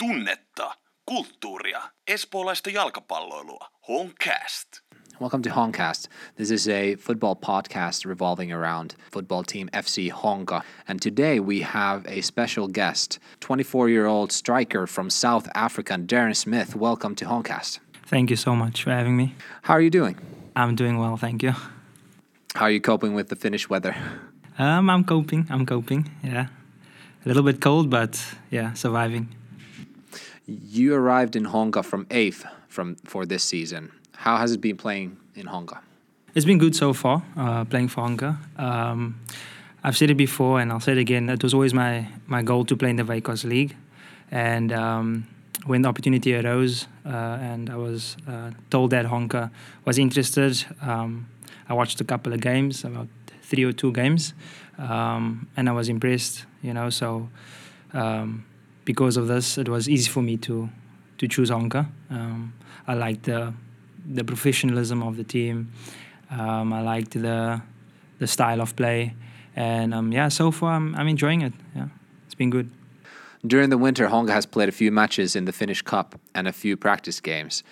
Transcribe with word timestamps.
tunnetta, 0.00 0.74
kulttuuria, 1.04 1.82
espoolaista 2.08 2.70
jalkapalloilua. 2.70 3.68
Honcast. 3.88 4.80
Welcome 5.20 5.42
to 5.42 5.50
Hongcast. 5.50 6.08
This 6.36 6.50
is 6.50 6.68
a 6.68 6.96
football 6.96 7.34
podcast 7.34 8.06
revolving 8.06 8.50
around 8.52 8.94
football 9.12 9.42
team 9.42 9.68
FC 9.74 10.10
Honka. 10.10 10.62
And 10.88 11.02
today 11.02 11.38
we 11.38 11.60
have 11.60 12.06
a 12.08 12.22
special 12.22 12.68
guest, 12.68 13.18
24 13.40 13.90
year 13.90 14.06
old 14.06 14.32
striker 14.32 14.86
from 14.86 15.10
South 15.10 15.48
Africa, 15.54 15.98
Darren 15.98 16.34
Smith. 16.34 16.74
Welcome 16.74 17.14
to 17.16 17.26
Hongcast. 17.26 17.80
Thank 18.06 18.30
you 18.30 18.36
so 18.36 18.56
much 18.56 18.82
for 18.82 18.92
having 18.92 19.18
me. 19.18 19.34
How 19.62 19.74
are 19.74 19.82
you 19.82 19.90
doing? 19.90 20.16
I'm 20.56 20.76
doing 20.76 20.98
well, 20.98 21.18
thank 21.18 21.42
you. 21.42 21.52
How 22.54 22.64
are 22.64 22.70
you 22.70 22.80
coping 22.80 23.12
with 23.12 23.28
the 23.28 23.36
Finnish 23.36 23.68
weather? 23.68 23.94
Um, 24.58 24.88
I'm 24.88 25.04
coping. 25.04 25.46
I'm 25.50 25.66
coping. 25.66 26.10
Yeah, 26.24 26.46
a 27.24 27.28
little 27.28 27.42
bit 27.42 27.60
cold, 27.60 27.90
but 27.90 28.18
yeah, 28.50 28.72
surviving. 28.72 29.28
You 30.50 30.94
arrived 30.94 31.36
in 31.36 31.44
Honka 31.44 31.84
from 31.84 32.06
eighth 32.10 32.44
from 32.68 32.96
for 33.04 33.24
this 33.24 33.44
season. 33.44 33.92
How 34.16 34.36
has 34.36 34.50
it 34.52 34.60
been 34.60 34.76
playing 34.76 35.16
in 35.36 35.46
Honka? 35.46 35.78
It's 36.34 36.44
been 36.44 36.58
good 36.58 36.74
so 36.74 36.92
far, 36.92 37.22
uh, 37.36 37.64
playing 37.64 37.88
for 37.88 38.02
Honka. 38.04 38.36
Um, 38.58 39.20
I've 39.84 39.96
said 39.96 40.10
it 40.10 40.16
before, 40.16 40.60
and 40.60 40.72
I'll 40.72 40.80
say 40.80 40.92
it 40.92 40.98
again. 40.98 41.28
It 41.28 41.42
was 41.42 41.54
always 41.54 41.72
my 41.72 42.08
my 42.26 42.42
goal 42.42 42.64
to 42.64 42.76
play 42.76 42.90
in 42.90 42.96
the 42.96 43.04
Veikkaus 43.04 43.44
League, 43.44 43.76
and 44.30 44.72
um, 44.72 45.26
when 45.66 45.82
the 45.82 45.88
opportunity 45.88 46.34
arose, 46.34 46.88
uh, 47.06 47.38
and 47.40 47.70
I 47.70 47.76
was 47.76 48.16
uh, 48.26 48.50
told 48.70 48.90
that 48.90 49.06
Honka 49.06 49.50
was 49.84 49.98
interested, 49.98 50.64
um, 50.82 51.28
I 51.68 51.74
watched 51.74 52.00
a 52.00 52.04
couple 52.04 52.32
of 52.32 52.40
games, 52.40 52.84
about 52.84 53.08
three 53.42 53.64
or 53.64 53.72
two 53.72 53.92
games, 53.92 54.34
um, 54.78 55.46
and 55.56 55.68
I 55.68 55.72
was 55.72 55.88
impressed. 55.88 56.44
You 56.60 56.74
know, 56.74 56.90
so 56.90 57.28
um, 57.92 58.44
because 58.84 59.16
of 59.16 59.28
this, 59.28 59.58
it 59.58 59.68
was 59.68 59.88
easy 59.88 60.10
for 60.10 60.22
me 60.22 60.36
to 60.38 60.68
to 61.18 61.28
choose 61.28 61.50
Honka. 61.50 61.86
Um, 62.10 62.54
I 62.86 62.94
liked 62.94 63.24
the 63.24 63.52
the 64.04 64.24
professionalism 64.24 65.02
of 65.02 65.16
the 65.16 65.24
team. 65.24 65.72
Um, 66.30 66.72
I 66.72 66.82
liked 66.82 67.12
the 67.12 67.62
the 68.18 68.26
style 68.26 68.60
of 68.60 68.74
play, 68.76 69.14
and 69.56 69.94
um, 69.94 70.12
yeah, 70.12 70.28
so 70.28 70.50
far 70.50 70.74
I'm, 70.74 70.94
I'm 70.94 71.08
enjoying 71.08 71.42
it. 71.42 71.52
Yeah, 71.74 71.88
it's 72.26 72.34
been 72.34 72.50
good. 72.50 72.70
During 73.46 73.70
the 73.70 73.78
winter, 73.78 74.08
Honka 74.08 74.30
has 74.30 74.44
played 74.44 74.68
a 74.68 74.72
few 74.72 74.92
matches 74.92 75.34
in 75.34 75.46
the 75.46 75.52
Finnish 75.52 75.80
Cup 75.80 76.20
and 76.34 76.46
a 76.46 76.52
few 76.52 76.76
practice 76.76 77.20
games. 77.20 77.62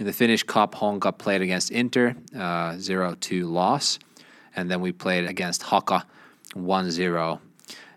In 0.00 0.06
the 0.06 0.12
Finnish 0.12 0.42
Cup, 0.42 0.74
Honka 0.76 1.16
played 1.16 1.42
against 1.42 1.70
Inter, 1.70 2.16
uh, 2.34 2.72
0-2 2.76 3.50
loss, 3.50 3.98
and 4.56 4.70
then 4.70 4.80
we 4.80 4.90
played 4.90 5.26
against 5.26 5.64
Haka, 5.64 6.06
1-0. 6.54 7.40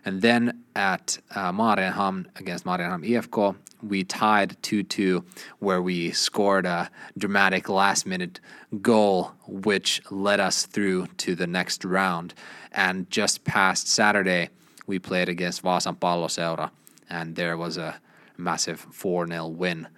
And 0.04 0.20
then 0.20 0.64
at 0.74 1.18
uh, 1.34 1.52
Mariehamn 1.52 2.26
against 2.36 2.64
Mariehamn 2.64 3.06
IFK, 3.06 3.56
we 3.82 4.04
tied 4.04 4.56
2-2 4.62 5.24
where 5.58 5.82
we 5.82 6.12
scored 6.12 6.66
a 6.66 6.90
dramatic 7.18 7.68
last 7.68 8.06
minute 8.06 8.40
goal 8.80 9.32
which 9.46 10.00
led 10.10 10.40
us 10.40 10.66
through 10.66 11.06
to 11.18 11.34
the 11.34 11.46
next 11.46 11.84
round. 11.84 12.34
And 12.70 13.10
just 13.10 13.44
past 13.44 13.88
Saturday 13.88 14.50
we 14.86 14.98
played 14.98 15.28
against 15.28 15.62
Vaasan 15.62 15.98
Palloseura 15.98 16.70
and 17.10 17.36
there 17.36 17.56
was 17.56 17.76
a 17.76 18.00
massive 18.36 18.86
4-0 18.90 19.54
win. 19.54 19.88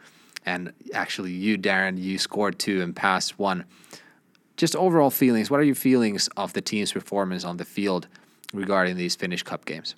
And 0.46 0.72
actually 0.92 1.32
you 1.32 1.56
Darren 1.56 1.98
you 1.98 2.18
scored 2.18 2.58
two 2.58 2.82
and 2.82 2.94
passed 2.94 3.38
one. 3.38 3.64
Just 4.56 4.76
overall 4.76 5.10
feelings 5.10 5.50
what 5.50 5.60
are 5.60 5.64
your 5.64 5.74
feelings 5.74 6.28
of 6.36 6.52
the 6.52 6.62
team's 6.62 6.92
performance 6.92 7.44
on 7.44 7.58
the 7.58 7.64
field 7.64 8.08
regarding 8.54 8.96
these 8.96 9.14
Finnish 9.14 9.42
Cup 9.42 9.64
games 9.64 9.94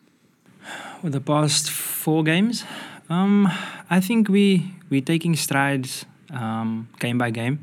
with 1.03 1.13
the 1.13 1.21
past 1.21 1.71
four 1.71 2.25
games 2.25 2.65
um, 3.09 3.49
I 3.89 4.01
think 4.01 4.29
we 4.29 4.73
we're 4.91 5.01
taking 5.01 5.37
strides 5.37 6.05
um, 6.31 6.89
game 6.99 7.19
by 7.19 7.31
game. 7.31 7.61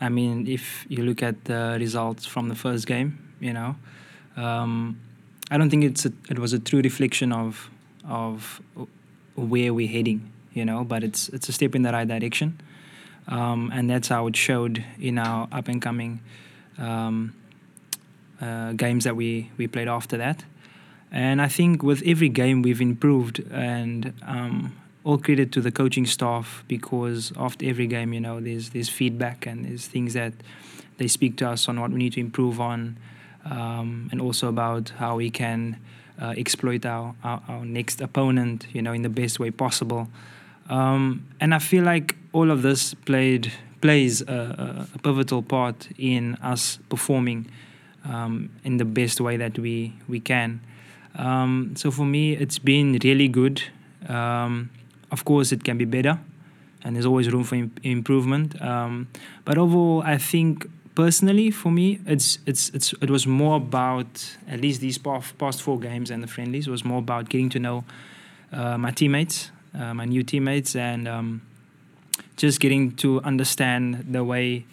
I 0.00 0.08
mean, 0.08 0.46
if 0.46 0.86
you 0.88 1.04
look 1.04 1.22
at 1.22 1.44
the 1.44 1.76
results 1.78 2.24
from 2.24 2.48
the 2.48 2.54
first 2.54 2.86
game, 2.86 3.18
you 3.40 3.52
know, 3.52 3.76
um, 4.36 4.98
I 5.50 5.58
don't 5.58 5.68
think 5.68 5.84
it's 5.84 6.06
a, 6.06 6.12
it 6.30 6.38
was 6.38 6.52
a 6.52 6.58
true 6.58 6.80
reflection 6.80 7.32
of 7.32 7.70
of 8.08 8.62
where 9.34 9.74
we're 9.74 9.88
heading, 9.88 10.32
you 10.54 10.64
know. 10.64 10.84
But 10.84 11.04
it's 11.04 11.28
it's 11.28 11.48
a 11.48 11.52
step 11.52 11.74
in 11.74 11.82
the 11.82 11.92
right 11.92 12.08
direction, 12.08 12.60
um, 13.28 13.70
and 13.74 13.90
that's 13.90 14.08
how 14.08 14.26
it 14.28 14.36
showed 14.36 14.82
in 14.98 15.18
our 15.18 15.46
up 15.52 15.68
and 15.68 15.82
coming 15.82 16.20
um, 16.78 17.34
uh, 18.40 18.72
games 18.72 19.04
that 19.04 19.16
we 19.16 19.50
we 19.56 19.66
played 19.66 19.88
after 19.88 20.16
that. 20.16 20.44
And 21.12 21.42
I 21.42 21.48
think 21.48 21.82
with 21.82 22.02
every 22.06 22.28
game 22.28 22.62
we've 22.62 22.80
improved, 22.80 23.40
and 23.50 24.12
um, 24.22 24.76
all 25.02 25.18
credit 25.18 25.50
to 25.52 25.60
the 25.60 25.72
coaching 25.72 26.06
staff 26.06 26.62
because 26.68 27.32
after 27.36 27.66
every 27.66 27.86
game, 27.86 28.12
you 28.12 28.20
know, 28.20 28.40
there's 28.40 28.70
there's 28.70 28.88
feedback 28.88 29.46
and 29.46 29.64
there's 29.64 29.86
things 29.86 30.14
that 30.14 30.32
they 30.98 31.08
speak 31.08 31.36
to 31.38 31.48
us 31.48 31.68
on 31.68 31.80
what 31.80 31.90
we 31.90 31.98
need 31.98 32.12
to 32.12 32.20
improve 32.20 32.60
on, 32.60 32.96
um, 33.44 34.08
and 34.12 34.20
also 34.20 34.48
about 34.48 34.90
how 34.98 35.16
we 35.16 35.30
can 35.30 35.78
uh, 36.20 36.34
exploit 36.36 36.84
our, 36.84 37.14
our, 37.24 37.42
our 37.48 37.64
next 37.64 38.00
opponent, 38.00 38.66
you 38.72 38.82
know, 38.82 38.92
in 38.92 39.02
the 39.02 39.08
best 39.08 39.40
way 39.40 39.50
possible. 39.50 40.08
Um, 40.68 41.26
and 41.40 41.54
I 41.54 41.58
feel 41.58 41.82
like 41.82 42.16
all 42.32 42.50
of 42.50 42.62
this 42.62 42.94
played 42.94 43.52
plays 43.80 44.20
a, 44.20 44.86
a 44.94 44.98
pivotal 44.98 45.42
part 45.42 45.88
in 45.98 46.34
us 46.36 46.78
performing 46.90 47.50
um, 48.04 48.50
in 48.64 48.78
the 48.78 48.84
best 48.84 49.20
way 49.20 49.36
that 49.36 49.58
we 49.58 49.94
we 50.08 50.20
can. 50.20 50.60
Um, 51.16 51.74
so 51.76 51.90
for 51.90 52.04
me, 52.04 52.32
it's 52.32 52.58
been 52.58 52.98
really 53.02 53.28
good. 53.28 53.62
Um, 54.08 54.70
of 55.10 55.24
course, 55.24 55.52
it 55.52 55.64
can 55.64 55.76
be 55.76 55.84
better, 55.84 56.18
and 56.82 56.94
there's 56.94 57.06
always 57.06 57.30
room 57.32 57.44
for 57.44 57.56
imp- 57.56 57.80
improvement. 57.82 58.60
Um, 58.62 59.08
but 59.44 59.58
overall, 59.58 60.02
I 60.04 60.18
think 60.18 60.66
personally, 60.94 61.50
for 61.50 61.70
me, 61.72 62.00
it's 62.06 62.38
it's 62.46 62.70
it's 62.70 62.92
it 63.00 63.10
was 63.10 63.26
more 63.26 63.56
about 63.56 64.36
at 64.48 64.60
least 64.60 64.80
these 64.80 64.98
past, 64.98 65.36
past 65.38 65.62
four 65.62 65.78
games 65.78 66.10
and 66.10 66.22
the 66.22 66.26
friendlies 66.26 66.68
was 66.68 66.84
more 66.84 66.98
about 66.98 67.28
getting 67.28 67.50
to 67.50 67.58
know 67.58 67.84
uh, 68.52 68.78
my 68.78 68.90
teammates, 68.90 69.50
uh, 69.74 69.94
my 69.94 70.04
new 70.04 70.22
teammates, 70.22 70.76
and 70.76 71.08
um, 71.08 71.42
just 72.36 72.60
getting 72.60 72.92
to 72.96 73.20
understand 73.22 74.06
the 74.10 74.24
way. 74.24 74.64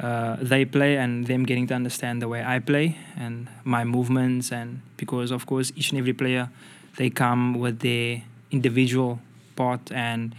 Uh, 0.00 0.36
they 0.40 0.64
play 0.64 0.96
and 0.96 1.26
them 1.26 1.44
getting 1.44 1.66
to 1.66 1.74
understand 1.74 2.22
the 2.22 2.28
way 2.28 2.42
I 2.42 2.58
play 2.58 2.96
and 3.18 3.48
my 3.64 3.84
movements 3.84 4.50
and 4.50 4.80
because 4.96 5.30
of 5.30 5.44
course 5.44 5.72
each 5.76 5.90
and 5.90 5.98
every 5.98 6.14
player 6.14 6.48
they 6.96 7.10
come 7.10 7.52
with 7.52 7.80
their 7.80 8.22
individual 8.50 9.20
part 9.56 9.92
and 9.92 10.34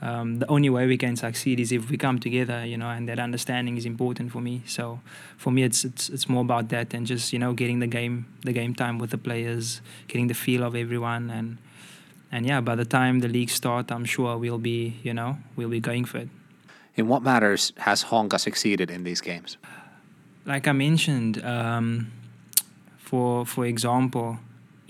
um, 0.00 0.38
the 0.38 0.48
only 0.48 0.70
way 0.70 0.86
we 0.86 0.96
can 0.96 1.16
succeed 1.16 1.58
is 1.58 1.72
if 1.72 1.90
we 1.90 1.96
come 1.96 2.20
together 2.20 2.64
you 2.64 2.76
know 2.76 2.88
and 2.88 3.08
that 3.08 3.18
understanding 3.18 3.76
is 3.76 3.84
important 3.84 4.30
for 4.30 4.40
me. 4.40 4.62
So 4.66 5.00
for 5.36 5.50
me 5.50 5.64
it's 5.64 5.84
it's 5.84 6.08
it's 6.08 6.28
more 6.28 6.42
about 6.42 6.68
that 6.68 6.94
and 6.94 7.04
just 7.04 7.32
you 7.32 7.40
know 7.40 7.52
getting 7.52 7.80
the 7.80 7.88
game 7.88 8.26
the 8.42 8.52
game 8.52 8.76
time 8.76 9.00
with 9.00 9.10
the 9.10 9.18
players 9.18 9.80
getting 10.06 10.28
the 10.28 10.34
feel 10.34 10.62
of 10.62 10.76
everyone 10.76 11.30
and 11.30 11.58
and 12.30 12.46
yeah 12.46 12.60
by 12.60 12.76
the 12.76 12.84
time 12.84 13.18
the 13.18 13.28
league 13.28 13.50
start 13.50 13.90
I'm 13.90 14.04
sure 14.04 14.38
we'll 14.38 14.58
be 14.58 15.00
you 15.02 15.14
know 15.14 15.38
we'll 15.56 15.68
be 15.68 15.80
going 15.80 16.04
for 16.04 16.18
it 16.18 16.28
in 17.00 17.08
what 17.08 17.22
matters 17.22 17.72
has 17.78 18.04
Honka 18.04 18.38
succeeded 18.38 18.90
in 18.90 19.02
these 19.08 19.20
games? 19.20 19.56
Like 20.46 20.68
I 20.68 20.72
mentioned, 20.72 21.34
um, 21.44 22.12
for 22.98 23.44
for 23.44 23.64
example, 23.66 24.38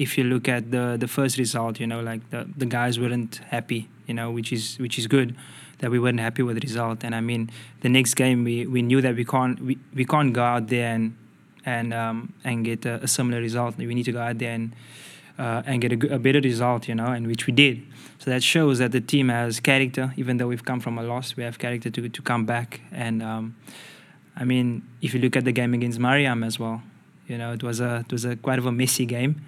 if 0.04 0.19
you 0.19 0.25
look 0.25 0.49
at 0.49 0.70
the 0.70 0.97
the 1.04 1.09
first 1.09 1.38
result, 1.38 1.81
you 1.81 1.87
know, 1.87 2.00
like 2.10 2.22
the 2.31 2.41
the 2.62 2.66
guys 2.66 2.99
weren't 3.03 3.34
happy, 3.56 3.88
you 4.09 4.15
know, 4.19 4.28
which 4.31 4.53
is 4.53 4.78
which 4.78 4.99
is 4.99 5.06
good 5.06 5.34
that 5.78 5.91
we 5.91 5.99
weren't 5.99 6.20
happy 6.20 6.43
with 6.43 6.56
the 6.59 6.65
result. 6.70 7.04
And 7.04 7.15
I 7.15 7.22
mean, 7.22 7.50
the 7.81 7.88
next 7.88 8.15
game 8.15 8.44
we, 8.44 8.66
we 8.66 8.82
knew 8.82 9.00
that 9.00 9.15
we 9.16 9.25
can't 9.25 9.59
we, 9.69 9.78
we 9.94 10.04
can't 10.04 10.32
go 10.32 10.43
out 10.43 10.69
there 10.69 10.94
and 10.94 11.16
and 11.65 11.94
um, 11.94 12.32
and 12.44 12.65
get 12.65 12.84
a, 12.87 12.94
a 13.03 13.09
similar 13.09 13.41
result. 13.41 13.76
We 13.76 13.94
need 13.94 14.09
to 14.10 14.12
go 14.12 14.20
out 14.28 14.38
there 14.38 14.54
and 14.59 14.75
uh, 15.39 15.63
and 15.67 15.81
get 15.81 15.93
a, 15.93 16.15
a, 16.15 16.19
better 16.19 16.41
result, 16.41 16.89
you 16.89 16.95
know, 16.95 17.07
and 17.07 17.27
which 17.27 17.47
we 17.47 17.53
did. 17.53 17.83
So 18.19 18.31
that 18.31 18.43
shows 18.43 18.79
that 18.79 18.93
the 18.93 19.01
team 19.01 19.29
has 19.29 19.61
character, 19.61 20.13
even 20.17 20.37
though 20.37 20.49
we've 20.49 20.65
come 20.65 20.81
from 20.81 20.99
a 20.99 21.03
loss, 21.03 21.37
we 21.37 21.43
have 21.43 21.59
character 21.59 21.91
to, 21.91 22.09
to 22.09 22.23
come 22.23 22.44
back. 22.44 22.81
And 22.93 23.23
um, 23.23 23.56
I 24.37 24.44
mean, 24.44 24.82
if 25.00 25.15
you 25.15 25.21
look 25.21 25.37
at 25.37 25.44
the 25.44 25.53
game 25.53 25.75
against 25.75 25.99
Mariehamn 25.99 26.44
as 26.44 26.59
well, 26.59 26.82
you 27.27 27.38
know, 27.38 27.53
it 27.53 27.62
was 27.62 27.81
a 27.81 28.05
it 28.06 28.12
was 28.12 28.25
a 28.25 28.37
quite 28.37 28.59
of 28.59 28.67
a 28.67 28.73
messy 28.73 29.06
game, 29.06 29.41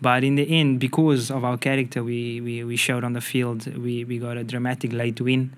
but 0.00 0.24
in 0.24 0.34
the 0.34 0.48
end, 0.48 0.78
because 0.78 1.30
of 1.30 1.44
our 1.44 1.56
character, 1.56 2.02
we 2.04 2.40
we, 2.40 2.64
we 2.64 2.76
showed 2.76 3.02
on 3.02 3.14
the 3.14 3.20
field, 3.20 3.66
we, 3.76 4.04
we 4.04 4.18
got 4.18 4.36
a 4.36 4.44
dramatic 4.44 4.92
late 4.92 5.20
win, 5.20 5.54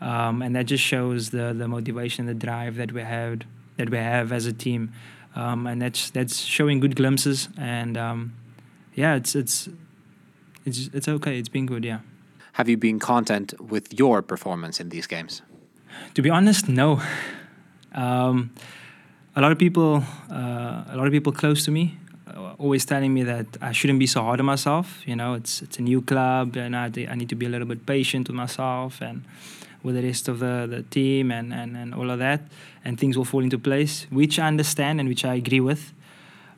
um, 0.00 0.42
and 0.42 0.56
that 0.56 0.66
just 0.66 0.84
shows 0.84 1.30
the 1.30 1.52
the 1.52 1.68
motivation, 1.68 2.26
the 2.26 2.34
drive 2.34 2.76
that 2.76 2.92
we 2.92 3.02
have 3.02 3.42
that 3.76 3.88
we 3.90 3.98
have 3.98 4.32
as 4.32 4.46
a 4.46 4.52
team, 4.52 4.92
um, 5.36 5.66
and 5.66 5.80
that's 5.80 6.10
that's 6.10 6.40
showing 6.40 6.80
good 6.80 6.96
glimpses 6.96 7.48
and 7.56 7.96
um, 7.96 8.32
yeah, 8.94 9.14
it's 9.14 9.34
it's 9.34 9.68
it's 10.64 10.88
it's 10.92 11.08
okay. 11.08 11.38
It's 11.38 11.48
been 11.48 11.66
good. 11.66 11.84
Yeah. 11.84 12.00
Have 12.52 12.68
you 12.68 12.76
been 12.76 12.98
content 12.98 13.54
with 13.60 13.98
your 13.98 14.22
performance 14.22 14.78
in 14.80 14.90
these 14.90 15.06
games? 15.06 15.42
To 16.14 16.22
be 16.22 16.30
honest, 16.30 16.68
no. 16.68 17.00
Um, 17.94 18.52
a 19.34 19.40
lot 19.40 19.52
of 19.52 19.58
people, 19.58 20.02
uh, 20.30 20.84
a 20.88 20.94
lot 20.94 21.06
of 21.06 21.12
people 21.12 21.32
close 21.32 21.64
to 21.64 21.70
me, 21.70 21.96
uh, 22.26 22.54
always 22.58 22.84
telling 22.84 23.14
me 23.14 23.22
that 23.22 23.46
I 23.62 23.72
shouldn't 23.72 23.98
be 23.98 24.06
so 24.06 24.22
hard 24.22 24.40
on 24.40 24.46
myself. 24.46 25.02
You 25.06 25.16
know, 25.16 25.34
it's 25.34 25.62
it's 25.62 25.78
a 25.78 25.82
new 25.82 26.02
club, 26.02 26.56
and 26.56 26.76
I, 26.76 26.90
I 27.08 27.14
need 27.14 27.28
to 27.30 27.34
be 27.34 27.46
a 27.46 27.48
little 27.48 27.68
bit 27.68 27.86
patient 27.86 28.28
with 28.28 28.36
myself 28.36 29.00
and 29.00 29.24
with 29.82 29.96
the 29.96 30.02
rest 30.02 30.28
of 30.28 30.38
the, 30.38 30.66
the 30.70 30.82
team 30.82 31.32
and, 31.32 31.52
and, 31.52 31.76
and 31.76 31.92
all 31.92 32.08
of 32.10 32.18
that, 32.20 32.40
and 32.84 33.00
things 33.00 33.16
will 33.16 33.24
fall 33.24 33.42
into 33.42 33.58
place, 33.58 34.06
which 34.10 34.38
I 34.38 34.46
understand 34.46 35.00
and 35.00 35.08
which 35.08 35.24
I 35.24 35.34
agree 35.34 35.60
with. 35.60 35.92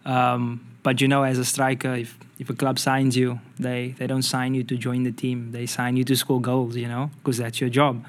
Um, 0.05 0.61
but 0.85 1.01
you 1.01 1.09
know, 1.09 1.25
as 1.25 1.39
a 1.39 1.45
striker, 1.45 1.95
if, 1.95 2.17
if 2.39 2.51
a 2.51 2.55
club 2.55 2.79
signs 2.79 3.17
you, 3.17 3.41
they, 3.59 3.95
they 3.99 4.07
don't 4.07 4.23
sign 4.23 4.55
you 4.55 4.63
to 4.65 4.77
join 4.77 5.03
the 5.03 5.11
team. 5.11 5.51
They 5.51 5.67
sign 5.67 5.97
you 5.97 6.05
to 6.05 6.15
score 6.15 6.41
goals, 6.41 6.77
you 6.77 6.87
know, 6.87 7.11
because 7.17 7.39
that's 7.39 7.59
your 7.61 7.71
job. 7.71 8.05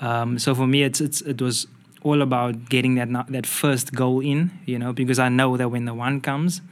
Um, 0.00 0.38
so 0.38 0.54
for 0.54 0.66
me, 0.66 0.82
it's, 0.82 1.00
it's 1.00 1.20
it 1.20 1.40
was 1.40 1.66
all 2.02 2.22
about 2.22 2.68
getting 2.68 2.94
that 2.96 3.08
that 3.28 3.46
first 3.46 3.94
goal 3.94 4.20
in, 4.20 4.50
you 4.64 4.78
know, 4.78 4.92
because 4.92 5.18
I 5.18 5.28
know 5.28 5.56
that 5.58 5.68
when 5.68 5.84
the 5.84 5.94
one 5.94 6.20
comes, 6.20 6.62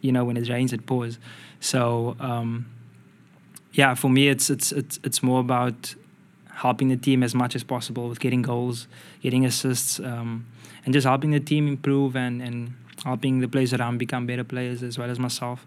you 0.00 0.10
know, 0.12 0.24
when 0.24 0.36
it 0.36 0.48
rains, 0.48 0.72
it 0.72 0.86
pours. 0.86 1.18
So 1.60 2.16
um, 2.18 2.66
yeah, 3.72 3.94
for 3.94 4.10
me, 4.10 4.28
it's 4.28 4.50
it's 4.50 4.72
it's 4.72 4.98
it's 5.04 5.22
more 5.22 5.40
about 5.40 5.94
helping 6.48 6.88
the 6.88 6.96
team 6.96 7.22
as 7.22 7.34
much 7.34 7.54
as 7.54 7.62
possible 7.62 8.08
with 8.08 8.18
getting 8.18 8.42
goals, 8.42 8.88
getting 9.22 9.44
assists, 9.44 10.00
um, 10.00 10.46
and 10.84 10.94
just 10.94 11.06
helping 11.06 11.30
the 11.30 11.40
team 11.40 11.66
improve 11.68 12.16
and, 12.16 12.40
and 12.40 12.74
helping 13.04 13.40
the 13.40 13.48
players 13.48 13.72
around 13.72 13.98
become 13.98 14.26
better 14.26 14.44
players 14.44 14.82
as 14.82 14.98
well 14.98 15.10
as 15.10 15.18
myself. 15.18 15.66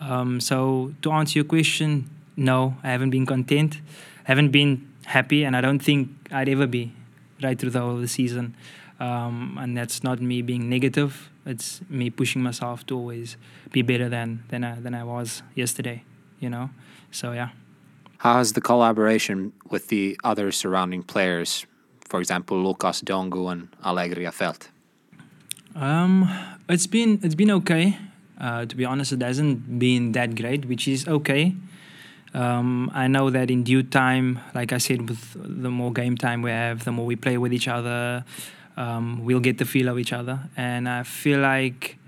Um, 0.00 0.40
so 0.40 0.92
to 1.02 1.12
answer 1.12 1.38
your 1.38 1.44
question, 1.44 2.10
no, 2.36 2.76
I 2.82 2.90
haven't 2.90 3.10
been 3.10 3.26
content, 3.26 3.80
I 4.26 4.28
haven't 4.32 4.50
been 4.50 4.88
happy, 5.06 5.44
and 5.44 5.56
I 5.56 5.60
don't 5.60 5.78
think 5.78 6.10
I'd 6.30 6.48
ever 6.48 6.66
be 6.66 6.92
right 7.42 7.58
through 7.58 7.70
the 7.70 7.80
whole 7.80 7.94
of 7.94 8.00
the 8.00 8.08
season. 8.08 8.54
Um, 9.00 9.58
and 9.60 9.76
that's 9.76 10.04
not 10.04 10.20
me 10.20 10.42
being 10.42 10.68
negative. 10.68 11.30
It's 11.44 11.80
me 11.88 12.10
pushing 12.10 12.42
myself 12.42 12.86
to 12.86 12.96
always 12.96 13.36
be 13.72 13.82
better 13.82 14.08
than 14.08 14.44
than 14.48 14.62
I, 14.62 14.78
than 14.78 14.94
I 14.94 15.02
was 15.02 15.42
yesterday. 15.54 16.04
You 16.38 16.50
know, 16.50 16.70
so 17.10 17.32
yeah. 17.32 17.50
How 18.18 18.34
has 18.34 18.52
the 18.52 18.60
collaboration 18.60 19.52
with 19.68 19.88
the 19.88 20.16
other 20.22 20.52
surrounding 20.52 21.02
players, 21.02 21.66
for 22.08 22.20
example, 22.20 22.62
Lucas 22.62 23.02
Dongu 23.02 23.50
and 23.50 23.68
Alegria, 23.84 24.32
felt? 24.32 24.70
Um, 25.74 26.28
it's 26.68 26.86
been 26.86 27.20
it's 27.22 27.34
been 27.34 27.50
okay. 27.50 27.98
Uh, 28.38 28.66
to 28.66 28.76
be 28.76 28.84
honest, 28.84 29.12
it 29.12 29.22
hasn't 29.22 29.78
been 29.78 30.12
that 30.12 30.34
great, 30.34 30.66
which 30.66 30.88
is 30.88 31.06
okay. 31.06 31.54
Um, 32.34 32.90
I 32.94 33.08
know 33.08 33.30
that 33.30 33.50
in 33.50 33.62
due 33.62 33.82
time, 33.82 34.40
like 34.54 34.72
I 34.72 34.78
said, 34.78 35.08
with 35.08 35.36
the 35.36 35.70
more 35.70 35.92
game 35.92 36.16
time 36.16 36.42
we 36.42 36.50
have, 36.50 36.84
the 36.84 36.92
more 36.92 37.06
we 37.06 37.14
play 37.14 37.38
with 37.38 37.52
each 37.52 37.68
other, 37.68 38.24
um, 38.76 39.24
we'll 39.24 39.40
get 39.40 39.58
the 39.58 39.64
feel 39.64 39.88
of 39.88 39.98
each 39.98 40.12
other. 40.12 40.40
And 40.56 40.88
I 40.88 41.02
feel 41.02 41.40
like 41.40 41.98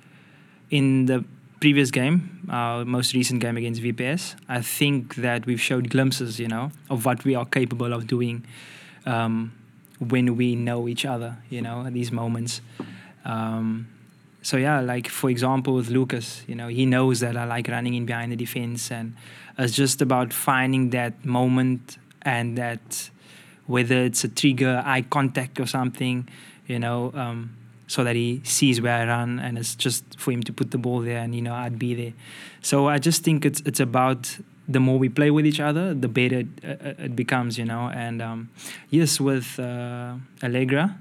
in 0.70 1.06
the 1.06 1.24
previous 1.60 1.90
game, 1.90 2.46
our 2.50 2.84
most 2.84 3.14
recent 3.14 3.40
game 3.40 3.56
against 3.56 3.82
VPS, 3.82 4.34
I 4.48 4.60
think 4.62 5.16
that 5.16 5.46
we've 5.46 5.60
showed 5.60 5.90
glimpses, 5.90 6.40
you 6.40 6.48
know, 6.48 6.72
of 6.90 7.04
what 7.04 7.24
we 7.24 7.34
are 7.34 7.46
capable 7.46 7.92
of 7.92 8.06
doing 8.06 8.44
um, 9.06 9.52
when 9.98 10.36
we 10.36 10.56
know 10.56 10.88
each 10.88 11.04
other, 11.04 11.36
you 11.50 11.62
know, 11.62 11.88
these 11.90 12.10
moments. 12.10 12.60
Um, 13.24 13.88
so 14.42 14.56
yeah, 14.56 14.80
like 14.80 15.08
for 15.08 15.30
example 15.30 15.74
with 15.74 15.88
Lucas, 15.88 16.42
you 16.46 16.54
know, 16.54 16.68
he 16.68 16.84
knows 16.84 17.20
that 17.20 17.36
I 17.36 17.44
like 17.44 17.68
running 17.68 17.94
in 17.94 18.04
behind 18.04 18.30
the 18.30 18.36
defense, 18.36 18.90
and 18.90 19.16
it's 19.58 19.74
just 19.74 20.02
about 20.02 20.32
finding 20.32 20.90
that 20.90 21.24
moment 21.24 21.98
and 22.22 22.58
that 22.58 23.10
whether 23.66 24.02
it's 24.02 24.24
a 24.24 24.28
trigger, 24.28 24.82
eye 24.84 25.02
contact, 25.02 25.58
or 25.58 25.66
something, 25.66 26.28
you 26.66 26.78
know. 26.78 27.10
Um, 27.14 27.56
so 27.86 28.02
that 28.02 28.16
he 28.16 28.40
sees 28.44 28.80
where 28.80 29.02
I 29.02 29.06
run, 29.06 29.38
and 29.38 29.58
it's 29.58 29.74
just 29.74 30.18
for 30.18 30.32
him 30.32 30.42
to 30.44 30.52
put 30.52 30.70
the 30.70 30.78
ball 30.78 31.00
there, 31.00 31.18
and 31.18 31.34
you 31.34 31.42
know 31.42 31.54
I'd 31.54 31.78
be 31.78 31.94
there. 31.94 32.12
So 32.60 32.88
I 32.88 32.98
just 32.98 33.22
think 33.22 33.44
it's 33.44 33.60
it's 33.60 33.80
about 33.80 34.38
the 34.68 34.80
more 34.80 34.98
we 34.98 35.08
play 35.08 35.30
with 35.30 35.46
each 35.46 35.60
other, 35.60 35.92
the 35.94 36.08
better 36.08 36.40
it, 36.40 36.46
it 36.62 37.16
becomes, 37.16 37.58
you 37.58 37.64
know. 37.64 37.90
And 37.94 38.22
um, 38.22 38.50
yes, 38.90 39.20
with 39.20 39.58
uh, 39.58 40.14
Allegra, 40.42 40.98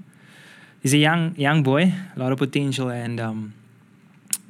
he's 0.83 0.93
a 0.93 0.97
young 0.99 1.35
young 1.35 1.63
boy, 1.63 1.91
a 2.15 2.19
lot 2.19 2.31
of 2.31 2.37
potential, 2.37 2.89
and 2.89 3.19
um, 3.19 3.53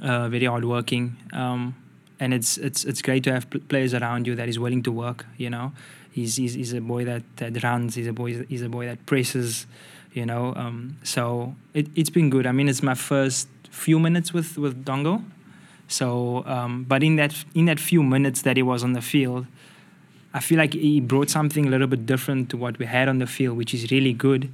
uh, 0.02 0.28
very 0.28 0.46
hardworking. 0.46 1.16
Um, 1.32 1.76
and 2.20 2.34
it's 2.34 2.58
it's 2.58 2.84
it's 2.84 3.02
great 3.02 3.24
to 3.24 3.34
have 3.34 3.48
players 3.70 3.94
around 3.94 4.28
you 4.28 4.36
that 4.36 4.50
is 4.50 4.60
willing 4.60 4.84
to 4.84 4.92
work. 4.92 5.26
You 5.38 5.50
know, 5.50 5.72
he's 6.12 6.36
he's, 6.36 6.56
he's 6.56 6.74
a 6.74 6.82
boy 6.82 7.06
that, 7.06 7.24
that 7.38 7.64
runs. 7.64 7.96
He's 7.96 8.08
a 8.08 8.14
boy. 8.14 8.44
He's 8.50 8.62
a 8.62 8.70
boy 8.70 8.88
that 8.88 9.06
presses 9.06 9.66
you 10.14 10.26
know. 10.26 10.54
Um, 10.56 10.98
so 11.04 11.56
it, 11.74 11.88
it's 11.96 12.10
been 12.10 12.30
good. 12.30 12.46
I 12.48 12.52
mean, 12.52 12.70
it's 12.70 12.84
my 12.84 12.94
first 12.94 13.48
few 13.70 14.00
minutes 14.00 14.34
with 14.34 14.58
with 14.58 14.86
Dongo. 14.86 15.24
So, 15.88 16.44
um, 16.46 16.86
but 16.86 17.04
in 17.04 17.18
that 17.18 17.44
in 17.54 17.66
that 17.66 17.80
few 17.80 18.02
minutes 18.04 18.42
that 18.44 18.58
he 18.58 18.64
was 18.64 18.84
on 18.84 18.94
the 18.94 19.02
field, 19.02 19.46
I 20.34 20.40
feel 20.40 20.58
like 20.58 20.74
he 20.74 21.00
brought 21.00 21.30
something 21.30 21.68
a 21.68 21.70
little 21.70 21.88
bit 21.88 22.06
different 22.06 22.50
to 22.52 22.58
what 22.58 22.80
we 22.80 22.86
had 22.86 23.08
on 23.08 23.20
the 23.20 23.28
field, 23.28 23.58
which 23.58 23.74
is 23.74 23.92
really 23.92 24.14
good. 24.14 24.52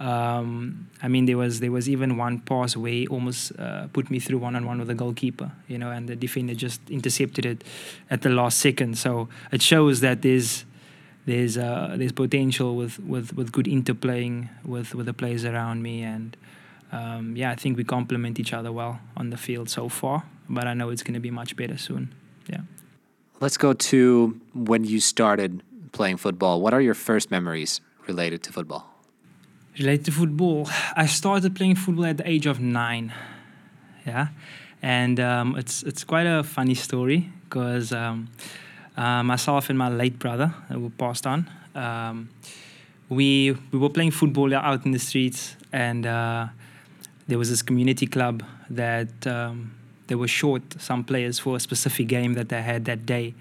Um, 0.00 0.88
I 1.02 1.08
mean, 1.08 1.26
there 1.26 1.36
was 1.36 1.60
there 1.60 1.72
was 1.72 1.88
even 1.88 2.16
one 2.16 2.40
pass 2.40 2.76
where 2.76 2.92
he 2.92 3.06
almost 3.08 3.52
uh, 3.58 3.88
put 3.88 4.10
me 4.10 4.20
through 4.20 4.38
one 4.38 4.54
on 4.54 4.64
one 4.64 4.78
with 4.78 4.88
the 4.88 4.94
goalkeeper, 4.94 5.50
you 5.66 5.76
know, 5.76 5.90
and 5.90 6.08
the 6.08 6.14
defender 6.14 6.54
just 6.54 6.80
intercepted 6.88 7.44
it 7.44 7.64
at 8.10 8.22
the 8.22 8.28
last 8.28 8.58
second. 8.58 8.96
So 8.96 9.28
it 9.50 9.60
shows 9.60 10.00
that 10.00 10.22
there's 10.22 10.64
there's 11.26 11.58
uh, 11.58 11.96
there's 11.98 12.12
potential 12.12 12.76
with, 12.76 12.98
with, 13.00 13.34
with 13.34 13.52
good 13.52 13.66
interplaying 13.66 14.48
with, 14.64 14.94
with 14.94 15.06
the 15.06 15.12
players 15.12 15.44
around 15.44 15.82
me. 15.82 16.02
And 16.02 16.36
um, 16.92 17.36
yeah 17.36 17.50
I 17.50 17.54
think 17.56 17.76
we 17.76 17.84
complement 17.84 18.38
each 18.38 18.52
other 18.52 18.72
well 18.72 19.00
on 19.16 19.30
the 19.30 19.36
field 19.36 19.68
so 19.68 19.88
far 19.88 20.24
but 20.48 20.66
I 20.66 20.74
know 20.74 20.90
it's 20.90 21.02
going 21.02 21.14
to 21.14 21.20
be 21.20 21.30
much 21.30 21.56
better 21.56 21.76
soon. 21.76 22.14
Yeah. 22.48 22.62
Let's 23.40 23.56
go 23.56 23.72
to 23.72 24.40
when 24.54 24.84
you 24.84 25.00
started 25.00 25.62
playing 25.92 26.16
football. 26.16 26.60
What 26.60 26.74
are 26.74 26.80
your 26.80 26.94
first 26.94 27.30
memories 27.30 27.80
related 28.06 28.42
to 28.44 28.52
football 28.52 28.87
related 29.78 30.06
to 30.06 30.12
football 30.12 30.68
I 30.96 31.06
started 31.06 31.54
playing 31.54 31.76
football 31.76 32.06
at 32.06 32.16
the 32.18 32.28
age 32.28 32.46
of 32.46 32.60
nine 32.60 33.12
yeah? 34.08 34.28
And 34.82 35.20
um, 35.20 35.56
it's 35.56 35.82
it's 35.82 36.04
quite 36.04 36.26
a 36.26 36.42
funny 36.42 36.74
story 36.74 37.30
because 37.44 37.92
um, 37.92 38.28
uh, 38.96 39.22
myself 39.22 39.70
and 39.70 39.78
my 39.78 39.88
late 39.88 40.18
brother, 40.18 40.48
who 40.68 40.90
passed 40.90 41.26
on, 41.26 41.50
um, 41.74 42.28
we 43.08 43.56
we 43.72 43.78
were 43.78 43.90
playing 43.90 44.12
football 44.12 44.54
out 44.54 44.84
in 44.86 44.92
the 44.92 44.98
streets, 44.98 45.56
and 45.72 46.06
uh, 46.06 46.46
there 47.26 47.38
was 47.38 47.50
this 47.50 47.62
community 47.62 48.06
club 48.06 48.42
that 48.70 49.26
um, 49.26 49.74
they 50.06 50.14
were 50.14 50.28
short 50.28 50.62
some 50.78 51.04
players 51.04 51.38
for 51.38 51.56
a 51.56 51.60
specific 51.60 52.06
game 52.06 52.34
that 52.34 52.48
they 52.48 52.62
had 52.62 52.84
that 52.84 53.04
day, 53.04 53.34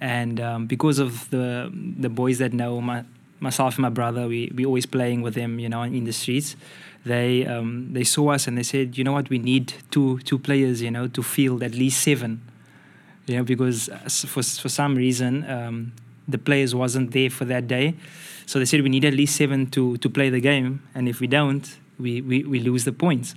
and 0.00 0.38
um, 0.40 0.66
because 0.66 0.98
of 0.98 1.30
the 1.30 1.72
the 1.98 2.10
boys 2.10 2.38
that 2.38 2.52
know 2.52 2.80
my 2.80 3.04
myself 3.44 3.76
and 3.76 3.82
my 3.82 3.90
brother, 3.90 4.26
we 4.26 4.50
we 4.54 4.66
always 4.66 4.86
playing 4.86 5.22
with 5.22 5.34
them, 5.34 5.58
you 5.58 5.68
know, 5.68 5.82
in 5.82 6.04
the 6.04 6.12
streets. 6.12 6.56
They 7.04 7.46
um, 7.46 7.92
they 7.92 8.04
saw 8.04 8.32
us 8.32 8.46
and 8.48 8.58
they 8.58 8.62
said, 8.62 8.98
you 8.98 9.04
know 9.04 9.12
what, 9.12 9.30
we 9.30 9.38
need 9.38 9.74
two 9.90 10.18
two 10.20 10.38
players, 10.38 10.82
you 10.82 10.90
know, 10.90 11.06
to 11.08 11.22
field 11.22 11.62
at 11.62 11.74
least 11.74 12.02
seven 12.02 12.40
you 13.26 13.36
know, 13.36 13.44
because 13.44 13.88
uh, 13.88 14.08
for 14.26 14.42
for 14.42 14.68
some 14.68 14.94
reason 14.94 15.48
um, 15.50 15.92
the 16.28 16.38
players 16.38 16.74
wasn't 16.74 17.12
there 17.12 17.30
for 17.30 17.44
that 17.46 17.66
day, 17.66 17.94
so 18.46 18.58
they 18.58 18.64
said 18.64 18.82
we 18.82 18.88
need 18.88 19.04
at 19.04 19.14
least 19.14 19.36
seven 19.36 19.66
to 19.70 19.96
to 19.98 20.10
play 20.10 20.30
the 20.30 20.40
game, 20.40 20.82
and 20.94 21.08
if 21.08 21.20
we 21.20 21.26
don't, 21.26 21.76
we 21.98 22.20
we, 22.20 22.44
we 22.44 22.60
lose 22.60 22.84
the 22.84 22.92
points. 22.92 23.34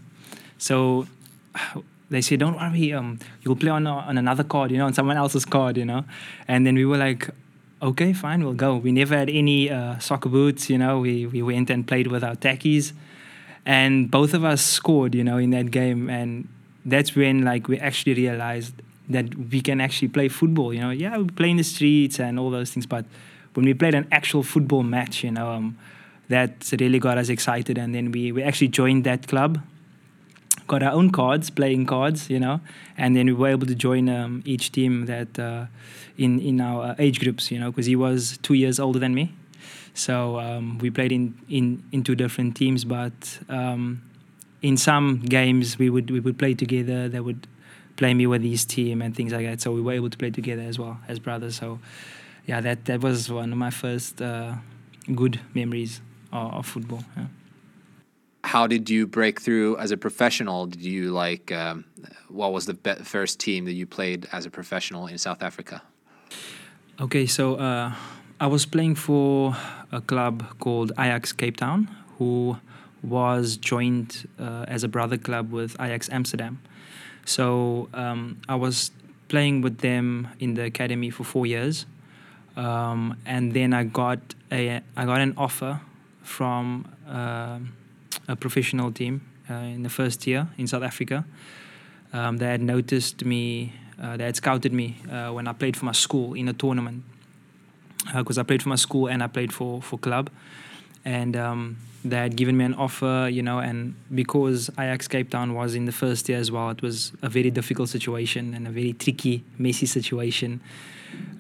So 0.58 1.08
they 2.10 2.22
said, 2.22 2.40
don't 2.40 2.56
worry, 2.56 2.94
um, 2.94 3.20
you'll 3.42 3.56
play 3.56 3.72
on 3.72 3.88
on 3.88 4.18
another 4.18 4.44
card, 4.44 4.72
you 4.72 4.78
know, 4.78 4.86
on 4.86 4.94
someone 4.94 5.18
else's 5.18 5.46
card, 5.46 5.78
you 5.78 5.86
know, 5.86 6.04
and 6.48 6.66
then 6.66 6.76
we 6.76 6.86
were 6.86 6.98
like. 6.98 7.30
Okay, 7.80 8.12
fine, 8.12 8.44
we'll 8.44 8.54
go. 8.56 8.76
We 8.76 8.92
never 8.92 9.16
had 9.16 9.30
any 9.30 9.70
uh, 9.70 10.00
soccer 10.00 10.30
boots, 10.30 10.68
you 10.68 10.80
know. 10.80 11.00
We 11.00 11.28
we 11.28 11.44
went 11.44 11.70
and 11.70 11.88
played 11.88 12.08
with 12.08 12.24
our 12.24 12.36
tackies, 12.36 12.94
and 13.68 14.10
both 14.10 14.34
of 14.34 14.44
us 14.44 14.64
scored, 14.64 15.14
you 15.14 15.24
know, 15.24 15.38
in 15.38 15.52
that 15.52 15.70
game. 15.70 16.10
And 16.10 16.48
that's 16.86 17.16
when 17.16 17.44
like 17.44 17.68
we 17.68 17.78
actually 17.78 18.16
realized 18.16 18.74
that 19.10 19.36
we 19.52 19.62
can 19.62 19.80
actually 19.80 20.08
play 20.08 20.28
football. 20.28 20.74
You 20.74 20.82
know, 20.82 20.90
yeah, 20.90 21.18
we 21.20 21.26
play 21.26 21.52
in 21.52 21.58
the 21.58 21.64
streets 21.64 22.20
and 22.20 22.40
all 22.40 22.50
those 22.50 22.72
things, 22.72 22.88
but 22.88 23.06
when 23.54 23.66
we 23.66 23.76
played 23.76 23.94
an 23.94 24.08
actual 24.12 24.42
football 24.42 24.82
match, 24.82 25.24
you 25.24 25.32
know, 25.32 25.52
um, 25.52 25.78
that 26.30 26.72
really 26.80 27.00
got 27.00 27.20
us 27.20 27.30
excited. 27.30 27.78
And 27.78 27.94
then 27.94 28.12
we, 28.12 28.32
we 28.32 28.42
actually 28.42 28.70
joined 28.70 29.04
that 29.04 29.28
club, 29.28 29.62
got 30.68 30.84
our 30.84 30.92
own 30.92 31.12
cards, 31.12 31.50
playing 31.50 31.86
cards, 31.86 32.30
you 32.30 32.40
know, 32.40 32.60
and 32.98 33.16
then 33.16 33.26
we 33.26 33.34
were 33.34 33.48
able 33.48 33.68
to 33.68 33.76
join 33.76 34.10
um, 34.10 34.42
each 34.46 34.72
team 34.72 35.06
that 35.06 35.40
uh, 35.40 35.66
in 36.18 36.40
in 36.40 36.62
our 36.62 36.92
uh, 36.92 36.96
age 37.00 37.20
groups, 37.20 37.52
you 37.52 37.60
know, 37.60 37.72
because 37.72 37.86
he 37.86 37.96
was 37.96 38.38
two 38.42 38.54
years 38.54 38.80
older 38.80 39.00
than 39.00 39.14
me. 39.16 39.34
So 39.94 40.40
um, 40.40 40.78
we 40.78 40.90
played 40.92 41.12
in, 41.12 41.34
in 41.50 41.84
in 41.92 42.04
two 42.04 42.16
different 42.16 42.56
teams, 42.56 42.86
but 42.86 43.40
um, 43.50 44.02
in 44.62 44.78
some 44.78 45.20
games 45.22 45.78
we 45.80 45.90
would 45.90 46.12
we 46.12 46.20
would 46.20 46.38
play 46.38 46.54
together. 46.54 47.10
They 47.10 47.20
would 47.20 47.48
play 47.96 48.14
me 48.14 48.28
with 48.28 48.44
his 48.44 48.66
team 48.66 49.02
and 49.02 49.16
things 49.16 49.34
like 49.34 49.46
that. 49.46 49.62
So 49.62 49.72
we 49.72 49.82
were 49.82 49.94
able 49.94 50.10
to 50.10 50.18
play 50.18 50.30
together 50.30 50.62
as 50.62 50.78
well 50.78 51.00
as 51.08 51.20
brothers. 51.20 51.56
So 51.58 51.80
yeah, 52.46 52.62
that 52.62 52.86
that 52.86 53.02
was 53.02 53.32
one 53.32 53.52
of 53.52 53.58
my 53.58 53.72
first 53.72 54.22
uh, 54.22 54.56
good 55.16 55.40
memories 55.54 56.02
of, 56.32 56.54
of 56.54 56.66
football. 56.66 57.04
Yeah. 57.16 57.26
How 58.48 58.66
did 58.66 58.90
you 58.90 59.06
break 59.06 59.42
through 59.42 59.78
as 59.78 59.92
a 59.92 59.98
professional? 59.98 60.68
Did 60.68 60.82
you 60.82 61.12
like 61.12 61.52
um, 61.52 61.84
what 62.30 62.54
was 62.54 62.66
the 62.66 62.74
be- 62.74 63.04
first 63.04 63.40
team 63.40 63.66
that 63.66 63.74
you 63.74 63.86
played 63.86 64.26
as 64.32 64.46
a 64.46 64.50
professional 64.50 65.08
in 65.08 65.18
South 65.18 65.44
Africa? 65.44 65.84
Okay, 67.00 67.26
so 67.26 67.56
uh, 67.56 67.94
I 68.40 68.48
was 68.48 68.66
playing 68.66 68.96
for 68.96 69.56
a 69.92 70.00
club 70.00 70.46
called 70.60 70.94
Ajax 70.98 71.34
Cape 71.34 71.58
Town, 71.58 71.90
who 72.18 72.58
was 73.04 73.58
joined 73.58 74.28
uh, 74.40 74.66
as 74.68 74.84
a 74.86 74.88
brother 74.88 75.18
club 75.18 75.52
with 75.52 75.76
Ajax 75.80 76.10
Amsterdam. 76.10 76.60
So 77.26 77.90
um, 77.94 78.40
I 78.48 78.56
was 78.56 78.92
playing 79.28 79.62
with 79.62 79.80
them 79.80 80.30
in 80.40 80.54
the 80.54 80.64
academy 80.64 81.10
for 81.10 81.26
four 81.26 81.46
years, 81.46 81.86
um, 82.56 83.18
and 83.26 83.52
then 83.52 83.74
I 83.74 83.84
got 83.84 84.20
a 84.52 84.82
I 84.96 85.06
got 85.06 85.20
an 85.20 85.34
offer 85.36 85.82
from 86.24 86.88
uh, 87.08 87.60
a 88.28 88.36
professional 88.36 88.92
team 88.92 89.22
uh, 89.50 89.54
in 89.54 89.84
the 89.84 89.90
first 89.90 90.28
year 90.28 90.48
in 90.58 90.68
South 90.68 90.84
Africa. 90.84 91.26
Um, 92.14 92.38
they 92.38 92.48
had 92.48 92.62
noticed 92.62 93.26
me, 93.26 93.74
uh, 94.02 94.18
they 94.18 94.26
had 94.26 94.36
scouted 94.36 94.74
me 94.74 94.98
uh, 95.12 95.32
when 95.32 95.48
I 95.48 95.54
played 95.54 95.76
for 95.76 95.86
my 95.86 95.92
school 95.92 96.34
in 96.34 96.48
a 96.48 96.54
tournament 96.54 97.04
because 98.16 98.38
I 98.38 98.44
played 98.44 98.64
for 98.64 98.70
my 98.70 98.76
school 98.76 99.08
and 99.08 99.22
I 99.22 99.28
played 99.28 99.52
for 99.52 99.82
for 99.82 99.98
club, 100.00 100.30
and 101.04 101.36
um, 101.36 101.78
they 102.06 102.18
had 102.18 102.36
given 102.36 102.56
me 102.58 102.66
an 102.66 102.74
offer, 102.76 103.28
you 103.32 103.42
know, 103.42 103.60
and 103.60 103.96
because 104.14 104.70
Ajax 104.80 105.08
Cape 105.08 105.30
Town 105.30 105.54
was 105.54 105.76
in 105.76 105.86
the 105.86 105.92
first 105.92 106.30
year 106.30 106.38
as 106.38 106.52
well, 106.52 106.70
it 106.70 106.82
was 106.82 107.12
a 107.22 107.30
very 107.30 107.52
difficult 107.52 107.90
situation 107.90 108.54
and 108.54 108.68
a 108.68 108.72
very 108.72 108.94
tricky, 108.94 109.44
messy 109.58 109.86
situation 109.86 110.62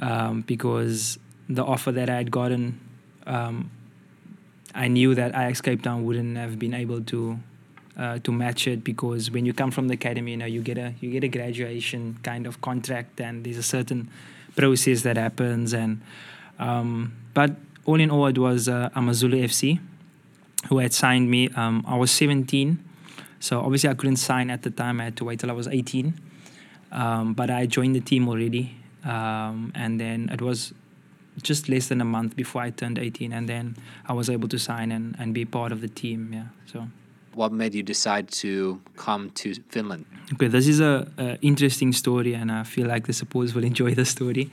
um, 0.01 0.41
because 0.41 1.19
the 1.47 1.63
offer 1.63 1.91
that 1.91 2.09
I 2.09 2.15
had 2.15 2.31
gotten, 2.31 2.79
um, 3.25 3.71
I 4.77 4.87
knew 4.87 5.13
that 5.15 5.31
Ajax 5.31 5.59
Cape 5.61 5.81
Town 5.81 6.05
wouldn't 6.05 6.37
have 6.37 6.57
been 6.57 6.73
able 6.73 7.01
to. 7.01 7.39
Uh, 7.97 8.19
to 8.19 8.31
match 8.31 8.67
it 8.67 8.83
because 8.83 9.31
when 9.31 9.43
you 9.43 9.53
come 9.53 9.71
from 9.71 9.87
the 9.87 9.95
academy, 9.95 10.29
you 10.29 10.37
know 10.37 10.45
you 10.45 10.61
get 10.61 10.77
a 10.77 10.93
you 11.01 11.09
get 11.09 11.23
a 11.23 11.27
graduation 11.27 12.15
kind 12.21 12.45
of 12.45 12.61
contract, 12.61 13.19
and 13.19 13.43
there's 13.43 13.57
a 13.57 13.63
certain 13.63 14.07
process 14.55 15.01
that 15.01 15.17
happens. 15.17 15.73
And 15.73 16.01
um, 16.59 17.13
but 17.33 17.55
all 17.85 17.99
in 17.99 18.11
all, 18.11 18.27
it 18.27 18.37
was 18.37 18.69
uh, 18.69 18.91
Amazulu 18.93 19.41
FC 19.41 19.79
who 20.69 20.79
had 20.79 20.93
signed 20.93 21.29
me. 21.29 21.49
Um, 21.49 21.83
I 21.87 21.95
was 21.95 22.11
17, 22.11 22.83
so 23.39 23.61
obviously 23.61 23.89
I 23.89 23.93
couldn't 23.93 24.17
sign 24.17 24.49
at 24.49 24.63
the 24.63 24.69
time. 24.69 24.99
I 24.99 25.05
had 25.05 25.17
to 25.17 25.25
wait 25.25 25.39
till 25.39 25.49
I 25.49 25.53
was 25.53 25.67
18. 25.67 26.13
Um, 26.91 27.33
but 27.33 27.49
I 27.49 27.65
joined 27.65 27.95
the 27.95 28.01
team 28.01 28.27
already, 28.27 28.75
um, 29.03 29.71
and 29.75 29.99
then 29.99 30.29
it 30.31 30.41
was 30.41 30.73
just 31.41 31.69
less 31.69 31.87
than 31.87 32.01
a 32.01 32.05
month 32.05 32.35
before 32.35 32.61
I 32.61 32.69
turned 32.71 32.97
18, 32.97 33.33
and 33.33 33.47
then 33.47 33.75
I 34.07 34.13
was 34.13 34.29
able 34.29 34.47
to 34.49 34.59
sign 34.59 34.91
and, 34.91 35.15
and 35.19 35.33
be 35.33 35.45
part 35.45 35.71
of 35.71 35.81
the 35.81 35.87
team. 35.87 36.31
Yeah, 36.33 36.43
so. 36.65 36.87
What 37.33 37.51
made 37.51 37.75
you 37.75 37.83
decide 37.83 38.31
to 38.43 38.81
come 38.95 39.29
to 39.31 39.53
Finland? 39.69 40.05
Okay, 40.33 40.47
this 40.47 40.67
is 40.67 40.79
a, 40.79 41.07
a 41.17 41.37
interesting 41.41 41.93
story, 41.93 42.33
and 42.33 42.51
I 42.51 42.63
feel 42.63 42.87
like 42.87 43.05
the 43.05 43.13
supporters 43.13 43.53
will 43.53 43.63
enjoy 43.63 43.93
the 43.93 44.05
story. 44.05 44.49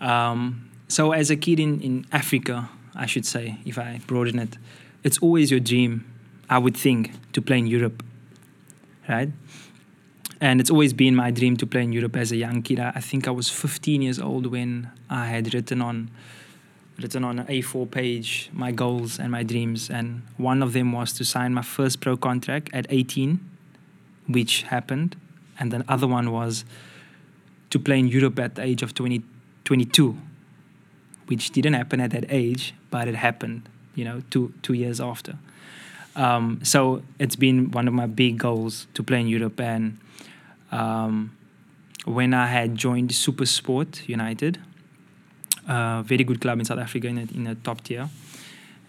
Um, 0.00 0.68
so, 0.88 1.12
as 1.12 1.30
a 1.30 1.36
kid 1.36 1.58
in, 1.58 1.80
in 1.80 2.06
Africa, 2.12 2.68
I 2.94 3.06
should 3.06 3.24
say, 3.24 3.58
if 3.64 3.78
I 3.78 4.00
broaden 4.06 4.38
it, 4.38 4.58
it's 5.02 5.18
always 5.18 5.50
your 5.50 5.60
dream, 5.60 6.04
I 6.50 6.58
would 6.58 6.76
think, 6.76 7.12
to 7.32 7.40
play 7.40 7.58
in 7.58 7.66
Europe, 7.66 8.02
right? 9.08 9.30
And 10.42 10.60
it's 10.60 10.70
always 10.70 10.92
been 10.92 11.14
my 11.14 11.30
dream 11.30 11.56
to 11.58 11.66
play 11.66 11.84
in 11.84 11.92
Europe 11.92 12.16
as 12.16 12.32
a 12.32 12.36
young 12.36 12.62
kid. 12.62 12.80
I, 12.80 13.00
think 13.00 13.28
I 13.28 13.30
was 13.30 13.48
15 13.48 14.02
years 14.02 14.18
old 14.18 14.46
when 14.46 14.90
I 15.08 15.26
had 15.26 15.54
written 15.54 15.80
on 15.80 16.10
written 17.00 17.24
on 17.24 17.38
an 17.38 17.46
A4 17.46 17.90
page 17.90 18.50
my 18.52 18.72
goals 18.72 19.20
and 19.20 19.30
my 19.30 19.44
dreams, 19.44 19.88
and 19.88 20.22
one 20.36 20.60
of 20.60 20.72
them 20.72 20.90
was 20.90 21.12
to 21.14 21.24
sign 21.24 21.54
my 21.54 21.62
first 21.62 22.00
pro 22.00 22.16
contract 22.16 22.70
at 22.72 22.86
18, 22.90 23.38
which 24.26 24.62
happened, 24.64 25.14
and 25.60 25.72
the 25.72 25.84
other 25.88 26.08
one 26.08 26.32
was 26.32 26.64
to 27.70 27.78
play 27.78 28.00
in 28.00 28.08
Europe 28.08 28.38
at 28.40 28.56
the 28.56 28.62
age 28.62 28.82
of 28.82 28.94
20, 28.94 29.22
22, 29.64 30.16
which 31.28 31.50
didn't 31.50 31.74
happen 31.74 32.00
at 32.00 32.10
that 32.10 32.24
age, 32.28 32.74
but 32.90 33.06
it 33.06 33.14
happened 33.14 33.68
you 33.94 34.04
know, 34.04 34.22
two 34.30 34.52
two 34.62 34.72
years 34.72 35.00
after. 35.00 35.38
Um, 36.14 36.60
so 36.62 37.02
it's 37.18 37.36
been 37.36 37.70
one 37.70 37.88
of 37.88 37.94
my 37.94 38.06
big 38.06 38.38
goals 38.38 38.86
to 38.94 39.02
play 39.02 39.20
in 39.20 39.28
Europe. 39.28 39.60
And 39.60 39.98
um, 40.72 41.36
when 42.04 42.34
I 42.34 42.46
had 42.46 42.74
joined 42.74 43.10
SuperSport 43.10 44.08
United, 44.08 44.58
a 45.68 46.02
very 46.04 46.24
good 46.24 46.40
club 46.40 46.58
in 46.58 46.64
South 46.64 46.78
Africa 46.80 47.06
in 47.06 47.18
a, 47.18 47.22
in 47.22 47.56
top 47.62 47.82
tier, 47.82 48.08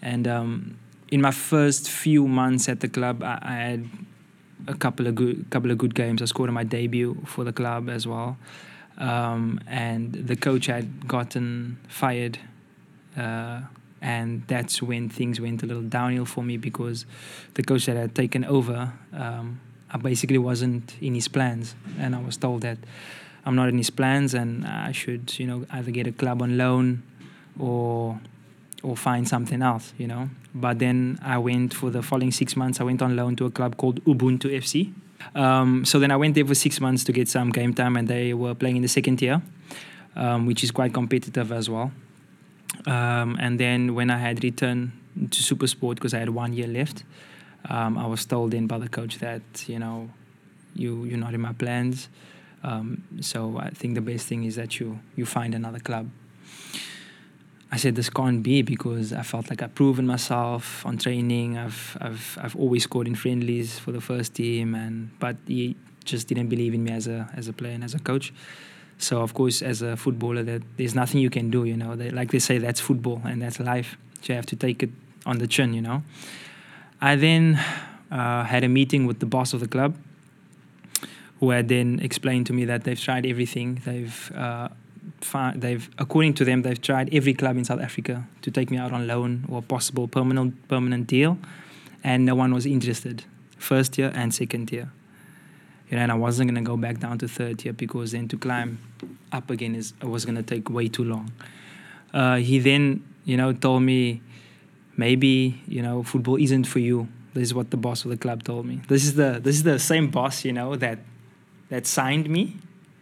and 0.02 0.26
um, 0.26 0.76
in 1.12 1.20
my 1.20 1.30
first 1.30 1.88
few 1.88 2.26
months 2.26 2.68
at 2.68 2.80
the 2.80 2.88
club, 2.88 3.22
I, 3.22 3.38
I, 3.40 3.54
had 3.54 3.88
a 4.66 4.74
couple 4.74 5.06
of 5.06 5.14
good 5.14 5.48
couple 5.50 5.70
of 5.70 5.78
good 5.78 5.94
games. 5.94 6.22
I 6.22 6.24
scored 6.24 6.48
on 6.48 6.54
my 6.54 6.64
debut 6.64 7.22
for 7.26 7.44
the 7.44 7.52
club 7.52 7.88
as 7.88 8.06
well, 8.06 8.36
um, 8.98 9.60
and 9.68 10.12
the 10.12 10.36
coach 10.36 10.66
had 10.66 11.06
gotten 11.06 11.78
fired. 11.88 12.38
Uh, 13.16 13.60
and 14.02 14.42
that's 14.48 14.82
when 14.82 15.08
things 15.08 15.40
went 15.40 15.62
a 15.62 15.66
little 15.66 15.82
downhill 15.82 16.26
for 16.26 16.44
me 16.44 16.58
because 16.58 17.06
the 17.54 17.62
coach 17.62 17.86
that 17.86 17.96
had 17.96 18.14
taken 18.14 18.44
over, 18.44 18.92
um, 19.14 19.60
I 19.94 19.96
basically 19.96 20.38
wasn't 20.38 20.96
in 21.00 21.14
his 21.14 21.28
plans, 21.28 21.76
and 22.00 22.16
I 22.16 22.20
was 22.20 22.36
told 22.36 22.62
that 22.62 22.78
I'm 23.46 23.54
not 23.54 23.68
in 23.68 23.78
his 23.78 23.90
plans, 23.90 24.34
and 24.34 24.66
I 24.66 24.90
should, 24.90 25.38
you 25.38 25.46
know, 25.46 25.66
either 25.70 25.92
get 25.92 26.08
a 26.08 26.12
club 26.12 26.42
on 26.42 26.58
loan 26.58 27.04
or 27.58 28.20
or 28.82 28.96
find 28.96 29.26
something 29.26 29.62
else, 29.62 29.94
you 29.96 30.06
know. 30.06 30.28
But 30.54 30.78
then 30.78 31.18
I 31.22 31.38
went 31.38 31.72
for 31.72 31.90
the 31.90 32.02
following 32.02 32.32
six 32.32 32.54
months. 32.54 32.80
I 32.80 32.84
went 32.84 33.00
on 33.00 33.16
loan 33.16 33.34
to 33.36 33.46
a 33.46 33.50
club 33.50 33.78
called 33.78 34.04
Ubuntu 34.04 34.50
FC. 34.50 34.92
Um, 35.34 35.86
so 35.86 35.98
then 35.98 36.10
I 36.10 36.16
went 36.16 36.34
there 36.34 36.44
for 36.44 36.54
six 36.54 36.80
months 36.80 37.02
to 37.04 37.12
get 37.12 37.28
some 37.28 37.50
game 37.50 37.72
time, 37.72 37.96
and 37.96 38.08
they 38.08 38.34
were 38.34 38.54
playing 38.54 38.76
in 38.76 38.82
the 38.82 38.88
second 38.88 39.18
tier, 39.18 39.40
um, 40.16 40.44
which 40.44 40.64
is 40.64 40.70
quite 40.70 40.92
competitive 40.92 41.52
as 41.52 41.70
well. 41.70 41.92
Um, 42.86 43.38
and 43.40 43.60
then 43.60 43.94
when 43.94 44.10
I 44.10 44.18
had 44.18 44.42
returned 44.42 44.92
to 45.30 45.54
Supersport 45.54 45.94
because 45.94 46.12
I 46.12 46.18
had 46.18 46.30
one 46.30 46.52
year 46.52 46.66
left, 46.66 47.04
um, 47.68 47.96
I 47.98 48.06
was 48.06 48.24
told 48.26 48.54
in 48.54 48.66
by 48.66 48.78
the 48.78 48.88
coach 48.88 49.18
that 49.18 49.42
you 49.66 49.78
know 49.78 50.10
you 50.74 51.04
you're 51.04 51.18
not 51.18 51.34
in 51.34 51.40
my 51.40 51.52
plans. 51.52 52.08
Um, 52.62 53.04
so 53.20 53.58
I 53.58 53.70
think 53.70 53.94
the 53.94 54.00
best 54.00 54.26
thing 54.26 54.44
is 54.44 54.56
that 54.56 54.80
you 54.80 54.98
you 55.16 55.26
find 55.26 55.54
another 55.54 55.80
club. 55.80 56.10
I 57.70 57.76
said 57.76 57.96
this 57.96 58.08
can't 58.08 58.42
be 58.42 58.62
because 58.62 59.12
I 59.12 59.22
felt 59.22 59.50
like 59.50 59.60
I've 59.60 59.74
proven 59.74 60.06
myself 60.06 60.86
on 60.86 60.96
training. 60.98 61.58
I've 61.58 61.96
I've 62.00 62.38
I've 62.40 62.56
always 62.56 62.84
scored 62.84 63.06
in 63.06 63.14
friendlies 63.14 63.78
for 63.78 63.92
the 63.92 64.00
first 64.00 64.34
team, 64.34 64.74
and 64.74 65.10
but 65.18 65.36
he 65.46 65.76
just 66.04 66.28
didn't 66.28 66.48
believe 66.48 66.74
in 66.74 66.84
me 66.84 66.92
as 66.92 67.06
a 67.06 67.28
as 67.34 67.48
a 67.48 67.52
player 67.52 67.72
and 67.72 67.84
as 67.84 67.94
a 67.94 67.98
coach. 67.98 68.32
So 68.98 69.22
of 69.22 69.34
course, 69.34 69.60
as 69.60 69.82
a 69.82 69.96
footballer, 69.96 70.42
that 70.44 70.62
there's 70.76 70.94
nothing 70.94 71.20
you 71.20 71.30
can 71.30 71.50
do. 71.50 71.64
You 71.64 71.76
know, 71.76 71.96
they, 71.96 72.10
like 72.10 72.30
they 72.30 72.38
say, 72.38 72.58
that's 72.58 72.80
football 72.80 73.20
and 73.24 73.42
that's 73.42 73.58
life. 73.58 73.96
So 74.22 74.32
you 74.32 74.36
have 74.36 74.46
to 74.46 74.56
take 74.56 74.82
it 74.82 74.90
on 75.26 75.38
the 75.38 75.46
chin. 75.46 75.74
You 75.74 75.82
know. 75.82 76.02
I 77.04 77.16
then 77.16 77.60
uh, 78.10 78.44
had 78.44 78.64
a 78.64 78.68
meeting 78.68 79.06
with 79.06 79.18
the 79.18 79.26
boss 79.26 79.52
of 79.52 79.60
the 79.60 79.68
club, 79.68 79.94
who 81.40 81.50
had 81.50 81.68
then 81.68 82.00
explained 82.00 82.46
to 82.46 82.52
me 82.52 82.64
that 82.64 82.84
they've 82.84 83.00
tried 83.08 83.26
everything. 83.26 83.82
They've 83.84 84.32
uh, 84.34 84.68
they've 85.54 85.88
according 85.98 86.34
to 86.34 86.44
them 86.44 86.62
they've 86.62 86.80
tried 86.80 87.12
every 87.12 87.34
club 87.34 87.56
in 87.56 87.64
South 87.64 87.80
Africa 87.80 88.26
to 88.42 88.50
take 88.50 88.70
me 88.70 88.78
out 88.78 88.92
on 88.92 89.06
loan 89.06 89.44
or 89.48 89.60
possible 89.60 90.08
permanent 90.08 90.66
permanent 90.68 91.06
deal, 91.06 91.36
and 92.02 92.24
no 92.24 92.34
one 92.34 92.54
was 92.54 92.64
interested. 92.66 93.24
First 93.58 93.98
year 93.98 94.10
and 94.14 94.34
second 94.34 94.72
year 94.72 94.90
you 95.90 95.96
know, 95.96 96.02
and 96.02 96.12
I 96.12 96.14
wasn't 96.14 96.50
gonna 96.50 96.62
go 96.62 96.76
back 96.76 96.98
down 96.98 97.18
to 97.18 97.28
third 97.28 97.64
year 97.64 97.72
because 97.72 98.12
then 98.12 98.28
to 98.28 98.38
climb 98.38 98.78
up 99.32 99.50
again 99.50 99.74
is 99.74 99.92
was 100.02 100.24
gonna 100.24 100.42
take 100.42 100.70
way 100.70 100.88
too 100.88 101.04
long. 101.04 101.30
Uh, 102.12 102.36
he 102.36 102.58
then, 102.58 103.04
you 103.24 103.36
know, 103.36 103.52
told 103.52 103.82
me 103.82 104.22
maybe 104.96 105.60
you 105.66 105.82
know 105.82 106.02
football 106.02 106.36
isn't 106.36 106.64
for 106.64 106.78
you. 106.78 107.08
This 107.34 107.44
is 107.44 107.54
what 107.54 107.70
the 107.70 107.76
boss 107.76 108.04
of 108.04 108.10
the 108.10 108.16
club 108.16 108.44
told 108.44 108.66
me. 108.66 108.80
This 108.88 109.04
is 109.04 109.14
the 109.14 109.40
this 109.42 109.56
is 109.56 109.62
the 109.62 109.78
same 109.78 110.08
boss, 110.08 110.44
you 110.44 110.52
know, 110.52 110.76
that 110.76 110.98
that 111.68 111.86
signed 111.86 112.28
me. 112.28 112.56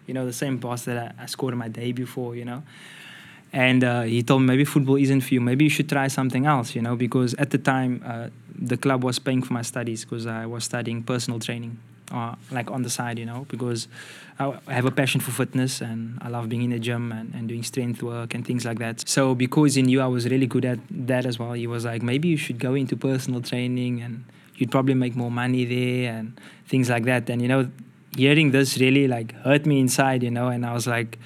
You 0.07 0.15
know, 0.15 0.27
the 0.27 0.33
same 0.33 0.57
boss 0.59 0.85
that 0.85 1.15
I, 1.19 1.25
I 1.25 1.27
scored 1.27 1.57
my 1.57 1.69
debut 1.69 2.07
for. 2.07 2.35
You 2.35 2.45
know. 2.45 2.63
And 3.55 3.85
uh, 3.85 4.03
he 4.03 4.23
told 4.23 4.41
me 4.43 4.47
maybe 4.47 4.65
football 4.65 4.97
isn't 4.97 5.21
for 5.21 5.35
you. 5.35 5.41
Maybe 5.41 5.65
you 5.65 5.71
should 5.71 5.89
try 5.89 6.09
something 6.09 6.47
else, 6.47 6.75
you 6.75 6.81
know, 6.81 6.97
because 6.97 7.35
at 7.35 7.51
the 7.51 7.59
time 7.59 8.03
uh, 8.03 8.29
the 8.59 8.79
club 8.79 9.05
was 9.05 9.19
paying 9.19 9.43
for 9.43 9.53
my 9.53 9.61
studies 9.61 10.07
because 10.07 10.27
I 10.27 10.47
was 10.47 10.65
studying 10.65 11.03
personal 11.03 11.39
training 11.39 11.79
uh, 12.13 12.35
like 12.51 12.71
on 12.71 12.83
the 12.83 12.91
side, 12.91 13.19
you 13.19 13.25
know, 13.25 13.47
because 13.49 13.89
I, 14.39 14.59
have 14.69 14.85
a 14.85 14.91
passion 14.91 15.21
for 15.21 15.31
fitness 15.31 15.81
and 15.81 16.19
I 16.21 16.29
love 16.29 16.49
being 16.49 16.63
in 16.63 16.71
the 16.71 16.79
gym 16.79 17.11
and, 17.11 17.35
and 17.35 17.49
doing 17.49 17.63
strength 17.63 18.03
work 18.03 18.35
and 18.35 18.47
things 18.47 18.65
like 18.65 18.79
that. 18.79 19.09
So 19.09 19.35
because 19.35 19.75
he 19.75 19.83
knew 19.83 20.01
I 20.01 20.07
was 20.07 20.29
really 20.29 20.47
good 20.47 20.65
at 20.65 20.79
that 20.91 21.25
as 21.27 21.39
well, 21.39 21.53
he 21.53 21.67
was 21.67 21.85
like, 21.85 22.03
maybe 22.03 22.29
you 22.29 22.37
should 22.37 22.59
go 22.59 22.75
into 22.75 22.97
personal 22.97 23.41
training 23.41 24.03
and 24.03 24.25
you'd 24.57 24.71
probably 24.71 24.95
make 24.95 25.17
more 25.17 25.31
money 25.31 25.65
there 25.65 26.13
and 26.13 26.39
things 26.67 26.91
like 26.91 27.05
that. 27.05 27.31
And 27.31 27.41
you 27.41 27.49
know, 27.49 27.71
hearing 28.15 28.51
this 28.51 28.79
really 28.79 29.09
like 29.09 29.33
hurt 29.37 29.65
me 29.65 29.81
inside, 29.81 30.23
you 30.23 30.31
know, 30.31 30.49
and 30.49 30.67
I 30.67 30.75
was 30.75 30.87
like, 30.87 31.19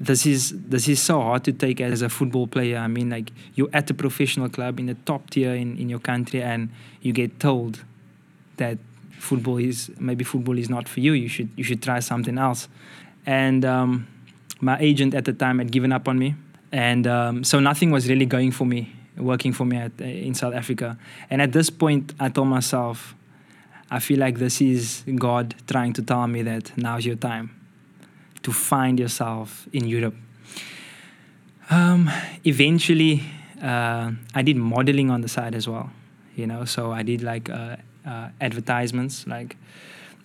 this 0.00 0.24
is 0.24 0.54
this 0.56 0.88
is 0.88 1.00
so 1.00 1.20
hard 1.20 1.44
to 1.44 1.52
take 1.52 1.80
as 1.80 2.00
a 2.00 2.08
football 2.08 2.46
player. 2.46 2.78
I 2.78 2.88
mean, 2.88 3.10
like 3.10 3.30
you're 3.54 3.68
at 3.72 3.90
a 3.90 3.94
professional 3.94 4.48
club 4.48 4.80
in 4.80 4.86
the 4.86 4.94
top 4.94 5.28
tier 5.28 5.54
in, 5.54 5.76
in 5.76 5.90
your 5.90 5.98
country, 5.98 6.42
and 6.42 6.70
you 7.02 7.12
get 7.12 7.38
told 7.38 7.84
that 8.60 8.78
football 9.18 9.58
is 9.58 9.90
maybe 9.98 10.24
football 10.24 10.56
is 10.56 10.70
not 10.70 10.88
for 10.88 11.00
you. 11.00 11.12
You 11.12 11.28
should 11.28 11.50
you 11.56 11.64
should 11.64 11.82
try 11.82 12.00
something 12.00 12.38
else. 12.38 12.68
And 13.26 13.64
um, 13.64 14.06
my 14.60 14.78
agent 14.78 15.14
at 15.14 15.24
the 15.24 15.32
time 15.32 15.58
had 15.58 15.70
given 15.70 15.92
up 15.92 16.08
on 16.08 16.18
me, 16.18 16.34
and 16.72 17.06
um, 17.06 17.44
so 17.44 17.60
nothing 17.60 17.90
was 17.90 18.08
really 18.08 18.26
going 18.26 18.52
for 18.52 18.64
me, 18.64 18.92
working 19.16 19.52
for 19.52 19.64
me 19.64 19.76
at, 19.76 20.00
in 20.00 20.34
South 20.34 20.54
Africa. 20.54 20.96
And 21.28 21.42
at 21.42 21.52
this 21.52 21.68
point, 21.70 22.14
I 22.18 22.28
told 22.28 22.48
myself, 22.48 23.14
I 23.90 23.98
feel 23.98 24.18
like 24.18 24.38
this 24.38 24.60
is 24.60 25.04
God 25.16 25.54
trying 25.66 25.92
to 25.94 26.02
tell 26.02 26.26
me 26.26 26.42
that 26.42 26.72
now's 26.76 27.04
your 27.04 27.16
time 27.16 27.50
to 28.42 28.52
find 28.52 28.98
yourself 28.98 29.68
in 29.72 29.86
Europe. 29.86 30.14
Um, 31.68 32.10
eventually, 32.44 33.22
uh, 33.62 34.12
I 34.34 34.42
did 34.42 34.56
modeling 34.56 35.10
on 35.10 35.20
the 35.20 35.28
side 35.28 35.54
as 35.54 35.68
well, 35.68 35.90
you 36.34 36.46
know. 36.46 36.64
So 36.64 36.92
I 36.92 37.02
did 37.02 37.22
like 37.22 37.50
uh, 37.50 37.76
uh, 38.06 38.28
advertisements, 38.40 39.26
like, 39.26 39.56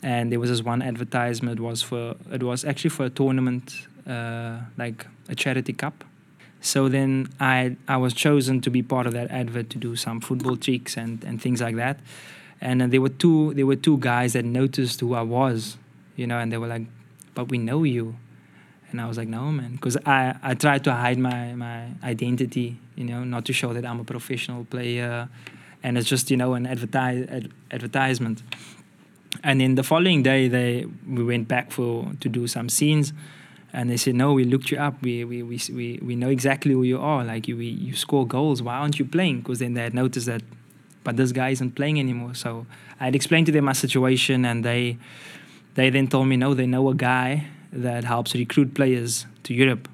and 0.04 0.32
there 0.32 0.40
was 0.40 0.50
this 0.50 0.62
one 0.62 0.82
advertisement 0.82 1.60
was 1.60 1.82
for 1.82 2.16
it 2.32 2.44
was 2.44 2.66
actually 2.66 2.92
for 2.92 3.06
a 3.06 3.10
tournament, 3.10 3.88
uh, 4.08 4.60
like 4.78 5.08
a 5.30 5.36
charity 5.36 5.74
cup. 5.74 6.04
So 6.62 6.90
then 6.90 7.30
I 7.40 7.78
I 7.88 7.98
was 7.98 8.14
chosen 8.14 8.62
to 8.62 8.70
be 8.70 8.82
part 8.82 9.08
of 9.08 9.14
that 9.14 9.32
advert 9.32 9.70
to 9.72 9.78
do 9.78 9.96
some 9.96 10.20
football 10.22 10.58
tricks 10.58 10.98
and, 10.98 11.24
and 11.24 11.42
things 11.42 11.62
like 11.62 11.76
that, 11.76 12.00
and 12.62 12.82
uh, 12.82 12.88
there 12.88 13.02
were 13.02 13.10
two 13.10 13.54
there 13.54 13.66
were 13.66 13.76
two 13.76 13.98
guys 13.98 14.34
that 14.34 14.46
noticed 14.46 15.00
who 15.00 15.14
I 15.14 15.22
was, 15.22 15.78
you 16.16 16.28
know, 16.28 16.40
and 16.40 16.52
they 16.52 16.58
were 16.58 16.68
like, 16.68 16.88
but 17.34 17.50
we 17.50 17.58
know 17.58 17.84
you. 17.84 18.16
And 18.92 19.02
I 19.02 19.08
was 19.08 19.18
like, 19.18 19.28
no, 19.28 19.52
man, 19.52 19.74
because 19.74 19.98
I, 20.06 20.36
I 20.42 20.54
tried 20.54 20.84
to 20.86 20.94
hide 20.94 21.18
my, 21.18 21.54
my 21.54 21.90
identity, 22.02 22.80
you 22.96 23.04
know, 23.04 23.26
not 23.26 23.44
to 23.46 23.54
show 23.54 23.74
that 23.74 23.86
I'm 23.86 24.00
a 24.00 24.06
professional 24.06 24.64
player. 24.64 25.28
And 25.86 26.00
it's 26.00 26.10
just, 26.10 26.32
you 26.32 26.38
know, 26.38 26.56
an 26.56 26.66
advertise, 26.66 27.28
ad, 27.30 27.52
advertisement. 27.70 28.42
And 29.44 29.62
then 29.62 29.76
the 29.76 29.84
following 29.84 30.24
day, 30.24 30.48
they 30.48 30.86
we 31.08 31.24
went 31.24 31.48
back 31.48 31.72
for 31.72 32.12
to 32.22 32.28
do 32.28 32.48
some 32.48 32.70
scenes. 32.70 33.14
And 33.72 33.90
they 33.90 33.98
said, 33.98 34.16
no, 34.16 34.34
we 34.34 34.46
looked 34.46 34.72
you 34.72 34.80
up. 34.80 34.96
We, 35.04 35.24
we, 35.26 35.44
we, 35.44 35.60
we, 35.72 36.00
we 36.02 36.16
know 36.16 36.30
exactly 36.30 36.74
who 36.74 36.84
you 36.84 37.00
are. 37.00 37.24
Like, 37.24 37.48
you, 37.48 37.58
we, 37.58 37.68
you 37.68 37.94
score 37.94 38.26
goals. 38.26 38.64
Why 38.64 38.76
aren't 38.78 38.98
you 38.98 39.06
playing? 39.06 39.42
Because 39.42 39.60
then 39.60 39.76
they 39.76 39.84
had 39.84 39.94
noticed 39.94 40.26
that, 40.26 40.42
but 41.04 41.18
this 41.18 41.32
guy 41.32 41.50
isn't 41.50 41.76
playing 41.76 42.00
anymore. 42.00 42.34
So 42.34 42.66
I 43.00 43.06
had 43.06 43.16
explained 43.16 43.46
to 43.48 43.52
them 43.52 43.66
my 43.66 43.74
situation, 43.74 44.44
and 44.44 44.66
they 44.66 44.98
they 45.76 45.92
then 45.92 46.08
told 46.08 46.28
me, 46.28 46.36
no, 46.38 46.56
they 46.56 46.66
know 46.66 46.90
a 46.90 46.96
guy 46.96 47.48
that 47.74 48.06
helps 48.06 48.34
recruit 48.34 48.74
players 48.74 49.28
to 49.44 49.54
Europe, 49.54 49.88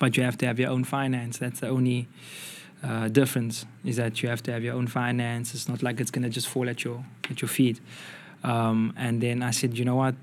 but 0.00 0.16
you 0.16 0.22
have 0.24 0.36
to 0.38 0.46
have 0.46 0.58
your 0.58 0.70
own 0.70 0.84
finance. 0.84 1.38
That's 1.38 1.60
the 1.60 1.68
only 1.68 2.08
uh, 2.82 3.08
difference 3.08 3.64
is 3.84 3.96
that 3.96 4.22
you 4.22 4.28
have 4.28 4.42
to 4.44 4.52
have 4.52 4.62
your 4.62 4.74
own 4.74 4.86
finance. 4.86 5.54
It's 5.54 5.68
not 5.68 5.82
like 5.82 6.00
it's 6.00 6.10
gonna 6.10 6.28
just 6.28 6.48
fall 6.48 6.68
at 6.68 6.84
your 6.84 7.04
at 7.30 7.40
your 7.40 7.48
feet. 7.48 7.80
Um, 8.44 8.92
and 8.96 9.20
then 9.20 9.42
I 9.42 9.52
said, 9.52 9.78
you 9.78 9.84
know 9.84 9.96
what? 9.96 10.14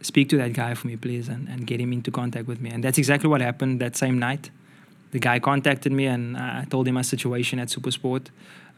Speak 0.00 0.28
to 0.30 0.36
that 0.38 0.52
guy 0.54 0.74
for 0.74 0.86
me, 0.86 0.96
please, 0.96 1.28
and, 1.28 1.48
and 1.48 1.66
get 1.66 1.80
him 1.80 1.92
into 1.92 2.10
contact 2.10 2.48
with 2.48 2.60
me. 2.60 2.70
And 2.70 2.82
that's 2.82 2.98
exactly 2.98 3.28
what 3.28 3.40
happened 3.40 3.80
that 3.80 3.96
same 3.96 4.18
night. 4.18 4.50
The 5.12 5.18
guy 5.18 5.38
contacted 5.38 5.92
me, 5.92 6.06
and 6.06 6.36
I 6.36 6.64
told 6.68 6.88
him 6.88 6.94
my 6.94 7.02
situation 7.02 7.58
at 7.58 7.68
Supersport. 7.68 8.28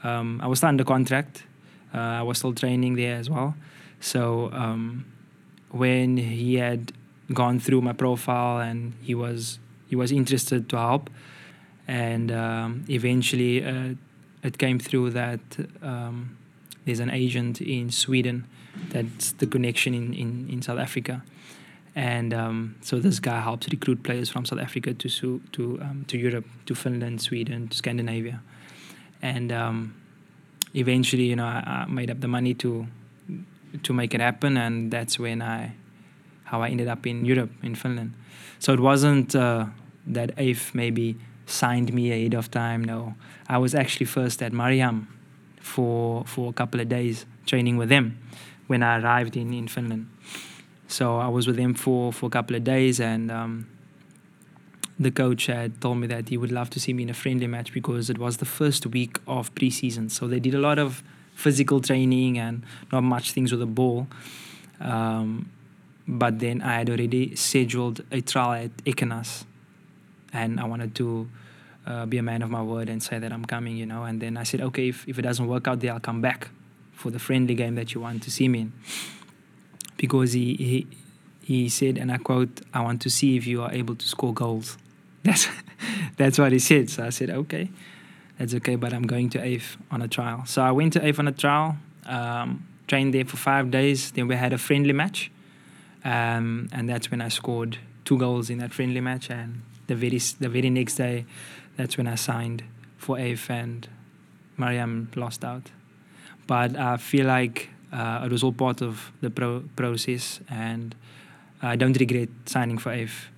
Um, 0.03 0.41
I 0.43 0.49
was 0.49 0.59
still 0.59 0.69
under 0.69 0.85
contract. 0.85 1.45
Uh, 1.95 1.99
I 1.99 2.23
was 2.23 2.39
still 2.39 2.53
training 2.53 2.97
there 2.97 3.17
as 3.17 3.31
well. 3.31 3.55
So 4.01 4.51
um, 4.53 5.07
when 5.71 6.17
he 6.17 6.57
had 6.57 6.93
gone 7.33 7.59
through 7.59 7.81
my 7.81 7.93
profile 7.93 8.61
and 8.61 8.93
he 9.01 9.15
was 9.15 9.59
he 9.89 9.97
was 9.97 10.13
interested 10.13 10.69
to 10.71 10.77
help, 10.77 11.09
and 11.87 12.31
um, 12.33 12.85
eventually 12.89 13.65
uh, 13.65 13.95
it 14.43 14.59
came 14.59 14.79
through 14.79 15.11
that 15.11 15.41
um, 15.83 16.37
there's 16.85 17.01
an 17.01 17.11
agent 17.11 17.61
in 17.61 17.91
Sweden 17.91 18.47
that's 18.91 19.33
the 19.33 19.47
connection 19.47 19.95
in, 19.95 20.13
in, 20.15 20.49
in 20.51 20.63
South 20.63 20.79
Africa. 20.79 21.23
And 21.97 22.35
um, 22.35 22.75
so 22.81 22.99
this 22.99 23.21
guy 23.21 23.41
helps 23.41 23.69
recruit 23.71 24.03
players 24.03 24.29
from 24.29 24.45
South 24.45 24.59
Africa 24.59 24.95
to 24.95 25.41
to 25.53 25.79
um, 25.81 26.05
to 26.09 26.19
Europe, 26.19 26.45
to 26.67 26.75
Finland, 26.75 27.23
Sweden, 27.23 27.69
to 27.69 27.77
Scandinavia, 27.77 28.43
and 29.23 29.53
um, 29.53 29.95
eventually, 30.75 31.25
you 31.25 31.37
know, 31.37 31.47
I, 31.47 31.63
I 31.65 31.87
made 31.87 32.11
up 32.11 32.21
the 32.21 32.27
money 32.27 32.53
to 32.55 32.89
to 33.83 33.93
make 33.93 34.13
it 34.13 34.21
happen, 34.21 34.57
and 34.57 34.91
that's 34.91 35.19
when 35.19 35.41
I, 35.41 35.73
how 36.45 36.63
I 36.63 36.69
ended 36.69 36.89
up 36.89 37.07
in 37.07 37.25
Europe, 37.25 37.51
in 37.63 37.75
Finland. 37.75 38.15
So 38.59 38.73
it 38.73 38.81
wasn't 38.81 39.35
uh, 39.35 39.67
that 40.07 40.39
if 40.39 40.75
maybe 40.75 41.17
signed 41.47 41.93
me 41.93 42.11
ahead 42.11 42.35
of 42.35 42.51
time. 42.51 42.85
No, 42.85 43.15
I 43.49 43.59
was 43.59 43.75
actually 43.75 44.07
first 44.07 44.43
at 44.43 44.53
Mariehamn 44.53 45.07
for 45.61 46.25
for 46.27 46.51
a 46.51 46.53
couple 46.53 46.81
of 46.81 46.89
days 46.89 47.27
training 47.47 47.77
with 47.77 47.89
them 47.89 48.19
when 48.67 48.83
I 48.83 49.01
arrived 49.01 49.37
in 49.37 49.53
in 49.53 49.69
Finland. 49.69 50.09
So 50.89 51.19
I 51.19 51.29
was 51.29 51.47
with 51.47 51.57
them 51.57 51.75
for 51.75 52.13
for 52.13 52.27
a 52.27 52.31
couple 52.31 52.57
of 52.57 52.65
days, 52.65 53.01
and 53.01 53.31
um, 53.31 53.67
the 54.99 55.11
coach 55.11 55.47
had 55.47 55.81
told 55.81 55.99
me 55.99 56.07
that 56.07 56.29
he 56.29 56.37
would 56.37 56.53
love 56.53 56.71
to 56.71 56.81
see 56.81 56.93
me 56.93 57.03
in 57.03 57.11
a 57.11 57.15
friendly 57.15 57.47
match 57.47 57.73
because 57.73 58.11
it 58.11 58.19
was 58.19 58.37
the 58.37 58.45
first 58.45 58.87
week 58.87 59.19
of 59.27 59.55
preseason. 59.55 60.11
So 60.11 60.29
they 60.29 60.41
did 60.41 60.55
a 60.55 60.59
lot 60.59 60.79
of 60.79 61.03
physical 61.35 61.81
training 61.81 62.39
and 62.39 62.63
not 62.93 63.03
much 63.03 63.33
things 63.33 63.51
with 63.51 63.61
the 63.61 63.67
ball. 63.67 64.07
Um, 64.81 65.51
but 66.07 66.39
then 66.39 66.61
I 66.63 66.75
had 66.75 66.91
already 66.91 67.35
scheduled 67.35 68.05
a 68.13 68.21
trial 68.21 68.65
at 68.65 68.77
Ekenas, 68.85 69.45
and 70.35 70.61
I 70.61 70.65
wanted 70.65 70.95
to 70.97 71.31
uh, 71.87 72.05
be 72.05 72.19
a 72.19 72.23
man 72.23 72.43
of 72.43 72.51
my 72.51 72.63
word 72.63 72.91
and 72.91 73.03
say 73.03 73.19
that 73.19 73.33
I'm 73.33 73.47
coming, 73.47 73.77
you 73.77 73.87
know. 73.87 74.05
And 74.05 74.21
then 74.21 74.37
I 74.37 74.43
said, 74.43 74.61
okay, 74.61 74.89
if, 74.89 75.09
if 75.09 75.19
it 75.19 75.23
doesn't 75.23 75.47
work 75.47 75.67
out 75.67 75.81
there, 75.81 75.95
I'll 75.95 76.01
come 76.01 76.21
back 76.21 76.51
for 76.93 77.11
the 77.11 77.19
friendly 77.19 77.55
game 77.55 77.75
that 77.77 77.95
you 77.95 78.03
want 78.03 78.23
to 78.25 78.31
see 78.31 78.49
me 78.49 78.61
in. 78.61 78.73
Because 79.97 80.35
he, 80.35 80.55
he, 80.57 80.87
he 81.43 81.69
said, 81.71 81.97
and 81.97 82.13
I 82.13 82.19
quote, 82.19 82.61
I 82.75 82.83
want 82.83 83.01
to 83.03 83.11
see 83.11 83.39
if 83.39 83.47
you 83.47 83.63
are 83.63 83.73
able 83.73 83.95
to 83.95 84.07
score 84.07 84.35
goals. 84.35 84.77
That's, 85.25 85.49
that's 86.19 86.39
what 86.39 86.53
he 86.53 86.59
said. 86.59 86.91
So 86.91 87.03
I 87.03 87.09
said, 87.09 87.31
okay 87.31 87.71
that's 88.39 88.55
okay, 88.55 88.77
but 88.77 88.93
I'm 88.93 89.07
going 89.07 89.31
to 89.31 89.39
AIF 89.39 89.77
on 89.91 90.03
a 90.03 90.09
trial. 90.09 90.45
So 90.47 90.63
I 90.63 90.73
went 90.73 90.93
to 90.95 91.01
AIF 91.01 91.19
on 91.19 91.29
a 91.29 91.33
trial, 91.33 91.77
um, 92.07 92.67
trained 92.87 93.15
there 93.15 93.25
for 93.25 93.37
five 93.37 93.71
days. 93.71 94.11
Then 94.11 94.29
we 94.29 94.37
had 94.37 94.53
a 94.53 94.59
friendly 94.59 94.93
match, 94.93 95.31
um, 96.05 96.69
and 96.73 96.89
that's 96.89 97.11
when 97.11 97.21
I 97.21 97.29
scored 97.29 97.79
two 98.05 98.19
goals 98.19 98.51
in 98.51 98.59
that 98.59 98.73
friendly 98.73 99.01
match. 99.01 99.31
And 99.31 99.63
the 99.87 99.95
very 99.95 100.19
the 100.19 100.49
very 100.49 100.71
next 100.71 100.97
day, 100.97 101.27
that's 101.77 101.97
when 101.97 102.07
I 102.07 102.15
signed 102.15 102.65
for 102.97 103.17
AIF 103.17 103.51
and 103.51 103.89
Mariehamn 104.59 105.15
lost 105.17 105.45
out. 105.45 105.71
But 106.47 106.77
I 106.77 106.97
feel 106.97 107.27
like 107.27 107.71
uh, 107.93 108.23
it 108.25 108.33
was 108.33 108.43
all 108.43 108.53
part 108.53 108.83
of 108.83 109.13
the 109.21 109.31
pro- 109.31 109.65
process, 109.77 110.41
and 110.49 110.95
I 111.63 111.77
don't 111.77 111.99
regret 111.99 112.29
signing 112.47 112.79
for 112.79 112.91
AIF 112.91 113.31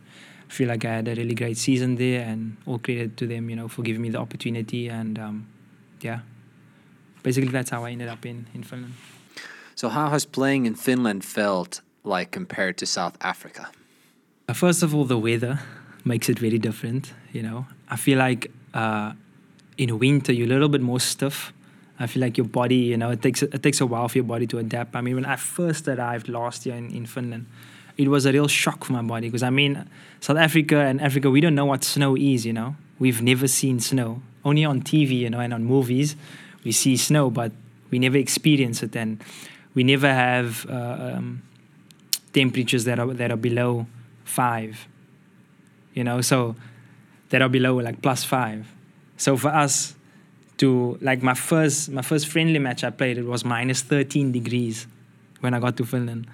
feel 0.48 0.68
like 0.68 0.84
I 0.84 0.94
had 0.96 1.08
a 1.08 1.14
really 1.14 1.34
great 1.34 1.56
season 1.56 1.96
there, 1.96 2.22
and 2.22 2.56
all 2.66 2.78
credit 2.78 3.16
to 3.18 3.26
them, 3.26 3.50
you 3.50 3.56
know, 3.56 3.68
for 3.68 3.82
giving 3.82 4.02
me 4.02 4.10
the 4.10 4.18
opportunity. 4.18 4.88
And 4.88 5.18
um, 5.18 5.46
yeah, 6.00 6.20
basically 7.22 7.50
that's 7.50 7.70
how 7.70 7.84
I 7.84 7.90
ended 7.90 8.08
up 8.08 8.24
in 8.24 8.46
in 8.54 8.62
Finland. 8.62 8.94
So, 9.74 9.88
how 9.88 10.08
has 10.08 10.24
playing 10.24 10.66
in 10.66 10.74
Finland 10.74 11.24
felt 11.24 11.82
like 12.04 12.30
compared 12.30 12.76
to 12.78 12.86
South 12.86 13.16
Africa? 13.20 13.68
Uh, 14.48 14.54
first 14.54 14.82
of 14.82 14.94
all, 14.94 15.04
the 15.04 15.18
weather 15.18 15.58
makes 16.06 16.28
it 16.28 16.38
very 16.38 16.58
different. 16.58 17.12
You 17.32 17.42
know, 17.42 17.66
I 17.90 17.96
feel 17.96 18.18
like 18.18 18.50
uh, 18.72 19.12
in 19.76 19.98
winter 19.98 20.32
you're 20.32 20.46
a 20.46 20.50
little 20.50 20.68
bit 20.68 20.80
more 20.80 21.00
stiff. 21.00 21.52
I 21.98 22.06
feel 22.06 22.20
like 22.20 22.36
your 22.36 22.46
body, 22.46 22.76
you 22.76 22.96
know, 22.96 23.10
it 23.10 23.22
takes 23.22 23.42
it 23.42 23.62
takes 23.62 23.80
a 23.80 23.86
while 23.86 24.08
for 24.08 24.18
your 24.18 24.24
body 24.24 24.46
to 24.48 24.58
adapt. 24.58 24.94
I 24.94 25.00
mean, 25.00 25.14
when 25.14 25.24
I 25.24 25.36
first 25.36 25.88
arrived 25.88 26.28
last 26.28 26.66
year 26.66 26.76
in, 26.76 26.90
in 26.90 27.06
Finland, 27.06 27.46
it 27.96 28.08
was 28.08 28.26
a 28.26 28.32
real 28.32 28.48
shock 28.48 28.84
for 28.84 28.92
my 28.92 29.02
body 29.02 29.28
because 29.28 29.42
I 29.42 29.50
mean, 29.50 29.88
South 30.20 30.36
Africa 30.36 30.78
and 30.78 31.00
Africa, 31.00 31.30
we 31.30 31.40
don't 31.40 31.54
know 31.54 31.66
what 31.66 31.84
snow 31.84 32.16
is, 32.16 32.46
you 32.46 32.52
know. 32.52 32.76
We've 32.98 33.22
never 33.22 33.48
seen 33.48 33.80
snow. 33.80 34.22
Only 34.44 34.64
on 34.64 34.82
TV, 34.82 35.18
you 35.18 35.30
know, 35.30 35.40
and 35.40 35.52
on 35.52 35.64
movies, 35.64 36.16
we 36.64 36.72
see 36.72 36.96
snow, 36.96 37.30
but 37.30 37.52
we 37.90 37.98
never 37.98 38.16
experience 38.16 38.82
it, 38.82 38.94
and 38.96 39.22
we 39.74 39.84
never 39.84 40.12
have 40.12 40.66
uh, 40.68 41.14
um, 41.14 41.42
temperatures 42.32 42.84
that 42.84 42.98
are 42.98 43.12
that 43.14 43.30
are 43.30 43.36
below 43.36 43.86
five. 44.24 44.86
You 45.96 46.04
know, 46.04 46.20
so 46.20 46.54
that 47.30 47.42
are 47.42 47.48
below 47.48 47.74
like 47.78 48.00
plus 48.02 48.22
five. 48.22 48.70
So 49.16 49.36
for 49.36 49.48
us 49.48 49.96
to 50.58 50.96
like 51.00 51.20
my 51.22 51.34
first 51.34 51.90
my 51.90 52.02
first 52.02 52.28
friendly 52.28 52.60
match 52.60 52.84
I 52.84 52.90
played, 52.90 53.18
it 53.18 53.26
was 53.26 53.44
minus 53.44 53.82
thirteen 53.82 54.30
degrees 54.30 54.86
when 55.40 55.54
I 55.54 55.58
got 55.58 55.76
to 55.78 55.84
Finland 55.84 56.28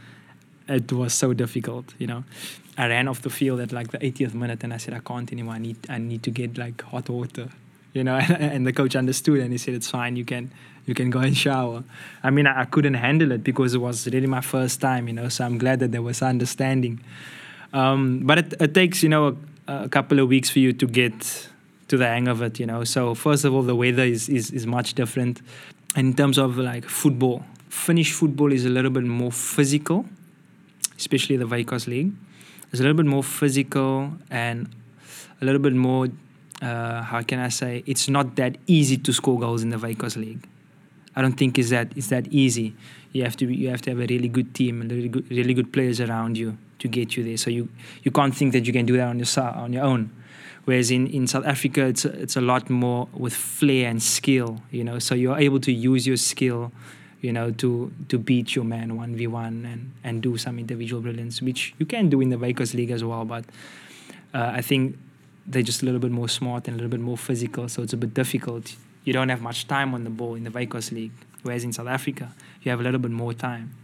it 0.69 0.93
was 0.93 1.13
so 1.13 1.33
difficult, 1.33 1.95
you 1.99 2.07
know. 2.07 2.25
I 2.79 2.89
ran 2.89 3.09
off 3.09 3.23
the 3.23 3.31
field 3.31 3.61
at 3.61 3.73
like 3.73 3.91
the 3.91 3.99
80th 3.99 4.35
minute 4.35 4.65
and 4.65 4.73
I 4.73 4.79
said, 4.79 4.95
I 4.95 5.01
can't 5.01 5.31
anymore. 5.31 5.55
I 5.55 5.59
need, 5.59 5.77
I 5.89 5.99
need 5.99 6.23
to 6.23 6.31
get 6.31 6.57
like 6.57 6.81
hot 6.83 7.09
water, 7.09 7.49
you 7.93 8.05
know. 8.05 8.17
and 8.39 8.67
the 8.67 8.73
coach 8.73 8.97
understood 8.97 9.41
and 9.41 9.53
he 9.53 9.59
said, 9.59 9.75
it's 9.75 9.91
fine. 9.91 10.17
You 10.17 10.25
can, 10.25 10.51
you 10.87 10.95
can 10.95 11.11
go 11.11 11.21
and 11.21 11.37
shower. 11.37 11.85
I 12.23 12.31
mean, 12.31 12.47
I, 12.47 12.63
I 12.63 12.65
couldn't 12.65 12.95
handle 12.95 13.33
it 13.33 13.45
because 13.45 13.75
it 13.75 13.79
was 13.79 14.07
really 14.09 14.27
my 14.27 14.41
first 14.41 14.81
time, 14.81 15.09
you 15.09 15.15
know. 15.15 15.29
So 15.29 15.45
I'm 15.45 15.59
glad 15.59 15.81
that 15.81 15.93
there 15.93 16.03
was 16.03 16.23
understanding. 16.23 17.01
um, 17.73 18.21
but 18.25 18.39
it, 18.39 18.55
it 18.61 18.75
takes 18.75 19.03
you 19.03 19.09
know 19.09 19.29
a, 19.29 19.37
a 19.67 19.89
couple 19.89 20.19
of 20.19 20.29
weeks 20.29 20.51
for 20.51 20.59
you 20.59 20.73
to 20.73 20.87
get 20.87 21.49
to 21.89 21.97
the 21.97 22.07
hang 22.07 22.29
of 22.29 22.43
it. 22.43 22.59
You 22.59 22.67
know, 22.67 22.85
so 22.85 23.15
first 23.15 23.45
of 23.45 23.55
all, 23.55 23.63
the 23.63 23.77
weather 23.77 24.05
is 24.05 24.29
is, 24.29 24.51
is 24.51 24.67
much 24.67 24.95
different. 24.95 25.41
And 25.95 26.09
in 26.09 26.15
terms 26.15 26.39
of 26.39 26.59
like 26.59 26.85
football, 26.85 27.45
Finnish 27.69 28.13
football 28.13 28.53
is 28.53 28.65
a 28.65 28.69
little 28.69 28.91
bit 28.91 29.05
more 29.05 29.33
physical, 29.33 30.05
especially 30.97 31.37
the 31.37 31.47
Veikkaus 31.47 31.87
League. 31.87 32.13
It's 32.71 32.81
a 32.81 32.83
little 32.83 32.97
bit 32.97 33.07
more 33.07 33.23
physical 33.23 34.13
and 34.31 34.69
a 35.41 35.45
little 35.45 35.61
bit 35.61 35.75
more. 35.75 36.09
Uh, 36.61 37.03
how 37.03 37.23
can 37.23 37.39
I 37.39 37.49
say? 37.49 37.83
It's 37.87 38.09
not 38.09 38.37
that 38.37 38.57
easy 38.67 38.97
to 38.99 39.13
score 39.13 39.39
goals 39.39 39.63
in 39.63 39.71
the 39.71 39.77
Veikkaus 39.77 40.17
League. 40.17 40.47
I 41.17 41.23
don't 41.23 41.33
think 41.33 41.59
it's 41.59 41.71
that 41.71 41.91
that 42.09 42.29
easy. 42.29 42.75
You 43.13 43.25
have 43.25 43.37
to 43.37 43.47
you 43.47 43.69
have 43.69 43.83
to 43.83 43.91
have 43.91 43.99
a 43.99 44.07
really 44.07 44.29
good 44.29 44.55
team 44.55 44.81
and 44.81 44.91
really 44.91 45.09
good, 45.09 45.31
really 45.31 45.55
good 45.55 45.73
players 45.73 46.01
around 46.01 46.39
you 46.39 46.57
to 46.83 46.89
get 46.89 47.17
you 47.17 47.23
there. 47.25 47.37
So 47.37 47.49
you 47.49 47.69
you 48.03 48.11
can't 48.11 48.35
think 48.35 48.53
that 48.53 48.67
you 48.67 48.73
can 48.73 48.87
do 48.87 48.97
that 48.97 49.09
on 49.09 49.19
your 49.19 49.29
on 49.65 49.73
your 49.73 49.85
own. 49.85 50.11
Whereas 50.65 50.91
in, 50.91 51.09
in 51.09 51.27
South 51.27 51.47
Africa, 51.47 51.87
it's 51.87 52.05
it's 52.05 52.37
a 52.37 52.41
lot 52.41 52.71
more 52.71 53.09
with 53.15 53.35
flair 53.35 53.89
and 53.89 54.03
skill. 54.03 54.61
You 54.71 54.85
know, 54.85 54.99
so 54.99 55.15
you're 55.15 55.39
able 55.39 55.61
to 55.61 55.73
use 55.73 56.07
your 56.07 56.17
skill, 56.17 56.73
you 57.21 57.33
know, 57.33 57.51
to 57.63 57.93
to 58.09 58.19
beat 58.19 58.55
your 58.55 58.65
man 58.65 58.97
one 58.97 59.15
v 59.17 59.27
one 59.27 59.65
and 59.73 59.93
and 60.05 60.23
do 60.23 60.37
some 60.37 60.59
individual 60.59 61.01
brilliance, 61.03 61.41
which 61.43 61.75
you 61.79 61.87
can 61.87 62.09
do 62.09 62.21
in 62.21 62.31
the 62.31 62.37
Veikkaus 62.37 62.75
League 62.75 62.91
as 62.91 63.03
well. 63.03 63.25
But 63.25 63.45
uh, 64.35 64.51
I 64.59 64.63
think 64.63 64.97
they're 65.47 65.63
just 65.63 65.83
a 65.83 65.85
little 65.85 66.01
bit 66.01 66.13
more 66.13 66.29
smart 66.29 66.69
and 66.69 66.75
a 66.75 66.79
little 66.79 66.91
bit 66.91 67.01
more 67.01 67.19
physical, 67.19 67.69
so 67.69 67.83
it's 67.83 67.93
a 67.93 67.97
bit 67.97 68.15
difficult. 68.15 68.77
You 69.05 69.13
don't 69.13 69.31
have 69.31 69.43
much 69.43 69.67
time 69.67 69.95
on 69.95 70.05
the 70.05 70.11
ball 70.11 70.37
in 70.37 70.45
the 70.45 70.51
Veikkaus 70.51 70.93
League, 70.93 71.17
whereas 71.43 71.65
in 71.65 71.73
South 71.73 71.89
Africa, 71.89 72.33
you 72.63 72.71
have 72.71 72.79
a 72.79 72.85
little 72.85 73.01
bit 73.01 73.11
more 73.11 73.35
time. 73.35 73.75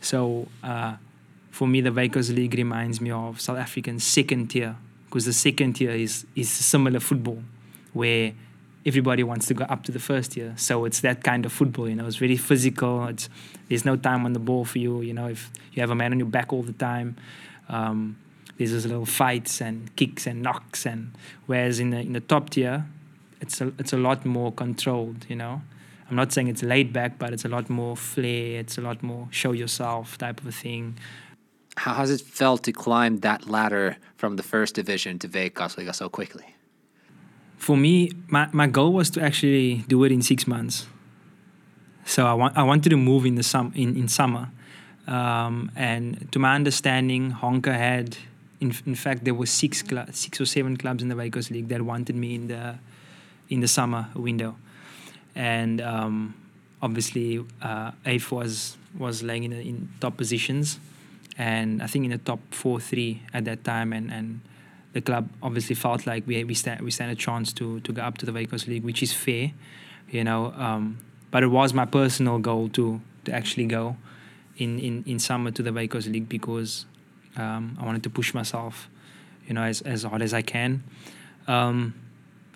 So 0.00 0.48
uh, 0.62 0.96
for 1.54 1.68
me, 1.68 1.80
the 1.80 1.90
Veikkaus 1.90 2.34
League 2.34 2.54
reminds 2.54 3.00
me 3.00 3.12
of 3.12 3.40
South 3.40 3.58
African 3.58 4.00
second 4.00 4.48
tier 4.48 4.74
because 5.04 5.24
the 5.24 5.32
second 5.32 5.74
tier 5.74 5.92
is 5.92 6.26
is 6.34 6.50
similar 6.50 6.98
football 6.98 7.44
where 7.92 8.32
everybody 8.84 9.22
wants 9.22 9.46
to 9.46 9.54
go 9.54 9.64
up 9.66 9.84
to 9.84 9.92
the 9.92 10.00
first 10.00 10.32
tier. 10.32 10.52
So 10.56 10.84
it's 10.84 10.98
that 11.02 11.22
kind 11.22 11.46
of 11.46 11.52
football, 11.52 11.88
you 11.88 11.94
know. 11.94 12.06
It's 12.06 12.16
very 12.16 12.36
physical. 12.36 13.06
It's 13.06 13.28
there's 13.68 13.84
no 13.84 13.94
time 13.94 14.26
on 14.26 14.32
the 14.32 14.40
ball 14.40 14.64
for 14.64 14.80
you. 14.80 15.00
You 15.02 15.14
know, 15.14 15.28
if 15.28 15.52
you 15.72 15.80
have 15.80 15.90
a 15.90 15.94
man 15.94 16.10
on 16.10 16.18
your 16.18 16.26
back 16.28 16.52
all 16.52 16.64
the 16.64 16.72
time, 16.72 17.14
um, 17.68 18.16
there's 18.58 18.72
those 18.72 18.86
little 18.86 19.06
fights 19.06 19.60
and 19.60 19.94
kicks 19.94 20.26
and 20.26 20.42
knocks. 20.42 20.84
And 20.84 21.12
whereas 21.46 21.78
in 21.78 21.90
the 21.90 22.00
in 22.00 22.14
the 22.14 22.20
top 22.32 22.50
tier, 22.50 22.84
it's 23.40 23.60
a 23.60 23.72
it's 23.78 23.92
a 23.92 23.98
lot 24.08 24.26
more 24.26 24.50
controlled. 24.50 25.24
You 25.28 25.36
know, 25.36 25.62
I'm 26.10 26.16
not 26.16 26.32
saying 26.32 26.48
it's 26.48 26.64
laid 26.64 26.92
back, 26.92 27.16
but 27.16 27.32
it's 27.32 27.44
a 27.44 27.48
lot 27.48 27.70
more 27.70 27.96
flair. 27.96 28.58
It's 28.58 28.76
a 28.76 28.80
lot 28.80 29.04
more 29.04 29.28
show 29.30 29.52
yourself 29.52 30.18
type 30.18 30.40
of 30.40 30.48
a 30.48 30.52
thing. 30.52 30.98
How 31.76 31.94
has 31.94 32.10
it 32.10 32.20
felt 32.20 32.62
to 32.64 32.72
climb 32.72 33.18
that 33.18 33.48
ladder 33.48 33.96
from 34.16 34.36
the 34.36 34.42
first 34.42 34.74
division 34.74 35.18
to 35.20 35.28
Veikkausliiga 35.28 35.94
so 35.94 36.08
quickly? 36.08 36.54
For 37.56 37.76
me, 37.76 38.12
my, 38.28 38.48
my 38.52 38.66
goal 38.66 38.92
was 38.92 39.10
to 39.10 39.22
actually 39.22 39.84
do 39.88 40.04
it 40.04 40.12
in 40.12 40.22
six 40.22 40.46
months. 40.46 40.86
So 42.04 42.26
I, 42.26 42.34
want, 42.34 42.56
I 42.56 42.62
wanted 42.62 42.90
to 42.90 42.96
move 42.96 43.26
in 43.26 43.34
the 43.34 43.42
sum, 43.42 43.72
in, 43.74 43.96
in 43.96 44.08
summer. 44.08 44.50
Um, 45.06 45.70
and 45.74 46.30
to 46.32 46.38
my 46.38 46.54
understanding, 46.54 47.32
Honka 47.32 47.74
had, 47.74 48.16
in, 48.60 48.74
in 48.86 48.94
fact, 48.94 49.24
there 49.24 49.34
were 49.34 49.46
six, 49.46 49.82
cl- 49.86 50.06
six 50.12 50.40
or 50.40 50.46
seven 50.46 50.76
clubs 50.76 51.02
in 51.02 51.08
the 51.08 51.14
Veikkaus 51.14 51.50
League 51.50 51.68
that 51.68 51.82
wanted 51.82 52.14
me 52.14 52.34
in 52.34 52.48
the, 52.48 52.78
in 53.48 53.60
the 53.60 53.68
summer 53.68 54.08
window. 54.14 54.56
And 55.34 55.80
um, 55.80 56.34
obviously, 56.80 57.44
uh, 57.62 57.92
AIF 58.06 58.30
was, 58.30 58.76
was 58.96 59.22
laying 59.22 59.44
in, 59.44 59.52
in 59.52 59.88
top 60.00 60.16
positions 60.16 60.78
and 61.36 61.82
I 61.82 61.86
think 61.86 62.04
in 62.04 62.10
the 62.10 62.18
top 62.18 62.40
four, 62.50 62.80
three 62.80 63.22
at 63.32 63.44
that 63.44 63.64
time, 63.64 63.92
and, 63.92 64.12
and 64.12 64.40
the 64.92 65.00
club 65.00 65.28
obviously 65.42 65.74
felt 65.74 66.06
like 66.06 66.26
we 66.26 66.44
we 66.44 66.54
stand 66.54 66.80
we 66.80 66.90
stand 66.90 67.10
a 67.10 67.16
chance 67.16 67.52
to 67.54 67.80
to 67.80 67.92
go 67.92 68.02
up 68.02 68.18
to 68.18 68.26
the 68.26 68.32
Veikkaus 68.32 68.66
League, 68.66 68.84
which 68.84 69.02
is 69.02 69.12
fair, 69.12 69.52
you 70.10 70.24
know. 70.24 70.52
Um, 70.56 70.98
but 71.30 71.42
it 71.42 71.48
was 71.48 71.74
my 71.74 71.84
personal 71.84 72.38
goal 72.38 72.68
to 72.70 73.00
to 73.24 73.32
actually 73.32 73.66
go 73.66 73.96
in 74.56 74.78
in, 74.78 75.02
in 75.06 75.18
summer 75.18 75.50
to 75.50 75.62
the 75.62 75.70
Veikkaus 75.70 76.10
League 76.10 76.28
because 76.28 76.86
um, 77.36 77.76
I 77.80 77.84
wanted 77.84 78.04
to 78.04 78.10
push 78.10 78.32
myself, 78.32 78.88
you 79.46 79.54
know, 79.54 79.62
as 79.62 79.82
as 79.82 80.04
hard 80.04 80.22
as 80.22 80.32
I 80.32 80.42
can. 80.42 80.84
Um, 81.48 81.94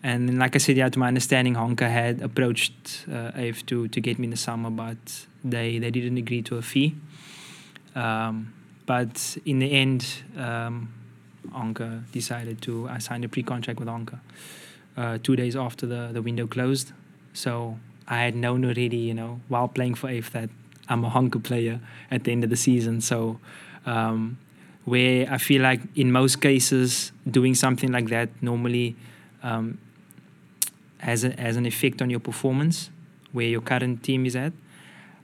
and 0.02 0.38
like 0.38 0.54
I 0.54 0.58
said, 0.58 0.76
yeah, 0.76 0.88
to 0.88 0.98
my 0.98 1.08
understanding, 1.08 1.54
Honka 1.54 1.90
had 1.90 2.22
approached 2.22 3.04
uh, 3.10 3.32
AIF 3.34 3.66
to 3.66 3.88
to 3.88 4.00
get 4.00 4.18
me 4.20 4.26
in 4.26 4.30
the 4.30 4.36
summer, 4.36 4.70
but 4.70 5.26
they 5.42 5.78
they 5.80 5.90
didn't 5.90 6.18
agree 6.18 6.42
to 6.42 6.56
a 6.56 6.62
fee. 6.62 6.94
Um, 7.96 8.52
but 8.88 9.36
in 9.44 9.58
the 9.58 9.70
end, 9.70 10.06
um, 10.38 10.88
Honka 11.50 12.10
decided 12.10 12.62
to. 12.62 12.88
I 12.88 12.98
signed 12.98 13.22
a 13.22 13.28
pre-contract 13.28 13.78
with 13.78 13.86
Honka 13.86 14.18
uh, 14.96 15.18
two 15.22 15.36
days 15.36 15.54
after 15.54 15.86
the 15.86 16.08
the 16.10 16.22
window 16.22 16.46
closed. 16.46 16.92
So 17.34 17.78
I 18.08 18.20
had 18.20 18.34
known 18.34 18.64
already, 18.64 18.96
you 18.96 19.12
know, 19.12 19.40
while 19.48 19.68
playing 19.68 19.96
for 19.96 20.08
AIF 20.08 20.30
that 20.30 20.48
I'm 20.88 21.04
a 21.04 21.10
Honka 21.10 21.44
player 21.44 21.80
at 22.10 22.24
the 22.24 22.32
end 22.32 22.44
of 22.44 22.50
the 22.50 22.56
season. 22.56 23.02
So 23.02 23.38
um, 23.84 24.38
where 24.86 25.30
I 25.30 25.36
feel 25.36 25.60
like 25.60 25.82
in 25.94 26.10
most 26.10 26.40
cases 26.40 27.12
doing 27.30 27.54
something 27.54 27.92
like 27.92 28.08
that 28.08 28.30
normally 28.40 28.96
um, 29.42 29.76
has 30.98 31.24
a, 31.24 31.38
has 31.38 31.56
an 31.56 31.66
effect 31.66 32.00
on 32.00 32.08
your 32.08 32.20
performance 32.20 32.88
where 33.32 33.46
your 33.46 33.60
current 33.60 34.02
team 34.02 34.24
is 34.24 34.34
at. 34.34 34.54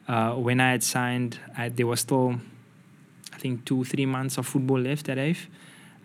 Uh, 0.07 0.33
when 0.35 0.61
I 0.61 0.72
had 0.72 0.83
signed, 0.83 1.38
I, 1.57 1.70
there 1.70 1.87
was 1.87 2.00
still 2.00 2.40
I 3.35 3.38
think 3.38 3.64
two 3.64 3.85
three 3.85 4.07
months 4.07 4.38
of 4.38 4.47
football 4.47 4.79
left 4.79 5.09
at 5.09 5.18
AIF, 5.18 5.49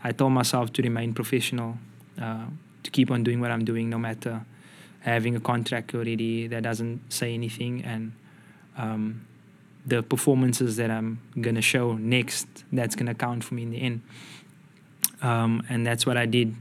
I 0.03 0.11
told 0.11 0.33
myself 0.33 0.73
to 0.73 0.81
remain 0.81 1.13
professional, 1.13 1.77
uh, 2.19 2.45
to 2.83 2.91
keep 2.91 3.11
on 3.11 3.23
doing 3.23 3.39
what 3.39 3.51
I'm 3.51 3.63
doing, 3.63 3.89
no 3.89 3.99
matter 3.99 4.41
having 5.01 5.35
a 5.35 5.39
contract 5.39 5.93
already 5.93 6.47
that 6.47 6.63
doesn't 6.63 7.13
say 7.13 7.33
anything, 7.33 7.83
and 7.83 8.13
um, 8.77 9.25
the 9.85 10.01
performances 10.01 10.75
that 10.77 10.89
I'm 10.89 11.19
gonna 11.39 11.61
show 11.61 11.93
next, 11.93 12.47
that's 12.71 12.95
gonna 12.95 13.15
count 13.15 13.43
for 13.43 13.53
me 13.53 13.63
in 13.63 13.71
the 13.71 13.81
end. 13.81 14.01
Um, 15.21 15.63
and 15.69 15.85
that's 15.85 16.05
what 16.05 16.17
I 16.17 16.25
did. 16.25 16.55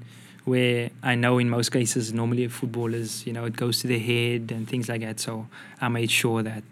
Where 0.44 0.90
I 1.02 1.14
know 1.14 1.38
in 1.38 1.50
most 1.50 1.70
cases, 1.70 2.12
normally 2.12 2.44
a 2.44 2.48
footballers, 2.48 3.26
you 3.26 3.32
know, 3.32 3.44
it 3.44 3.56
goes 3.56 3.80
to 3.80 3.86
the 3.86 3.98
head 3.98 4.50
and 4.50 4.66
things 4.68 4.88
like 4.88 5.02
that. 5.02 5.20
So 5.20 5.46
I 5.80 5.88
made 5.88 6.10
sure 6.10 6.42
that 6.42 6.64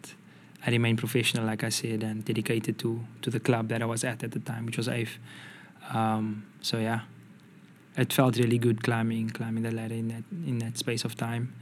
I 0.66 0.70
remained 0.70 0.98
professional, 0.98 1.46
like 1.46 1.62
I 1.62 1.68
said, 1.68 2.02
and 2.02 2.24
dedicated 2.24 2.79
to 2.81 3.00
to 3.22 3.31
the 3.31 3.38
club 3.38 3.68
that 3.68 3.83
I 3.83 3.87
was 3.87 4.02
at 4.02 4.24
at 4.24 4.33
the 4.33 4.40
time, 4.40 4.66
which 4.66 4.76
was 4.76 4.88
AIF. 4.88 5.18
Um, 5.94 6.44
so 6.61 6.79
yeah, 6.79 7.00
it 7.96 8.12
felt 8.12 8.37
really 8.37 8.59
good 8.59 8.83
climbing 8.83 9.31
climbing 9.31 9.62
the 9.62 9.70
ladder 9.70 9.94
in 9.94 10.09
that 10.09 10.24
in 10.46 10.59
that 10.59 10.76
space 10.76 11.05
of 11.05 11.14
time, 11.14 11.55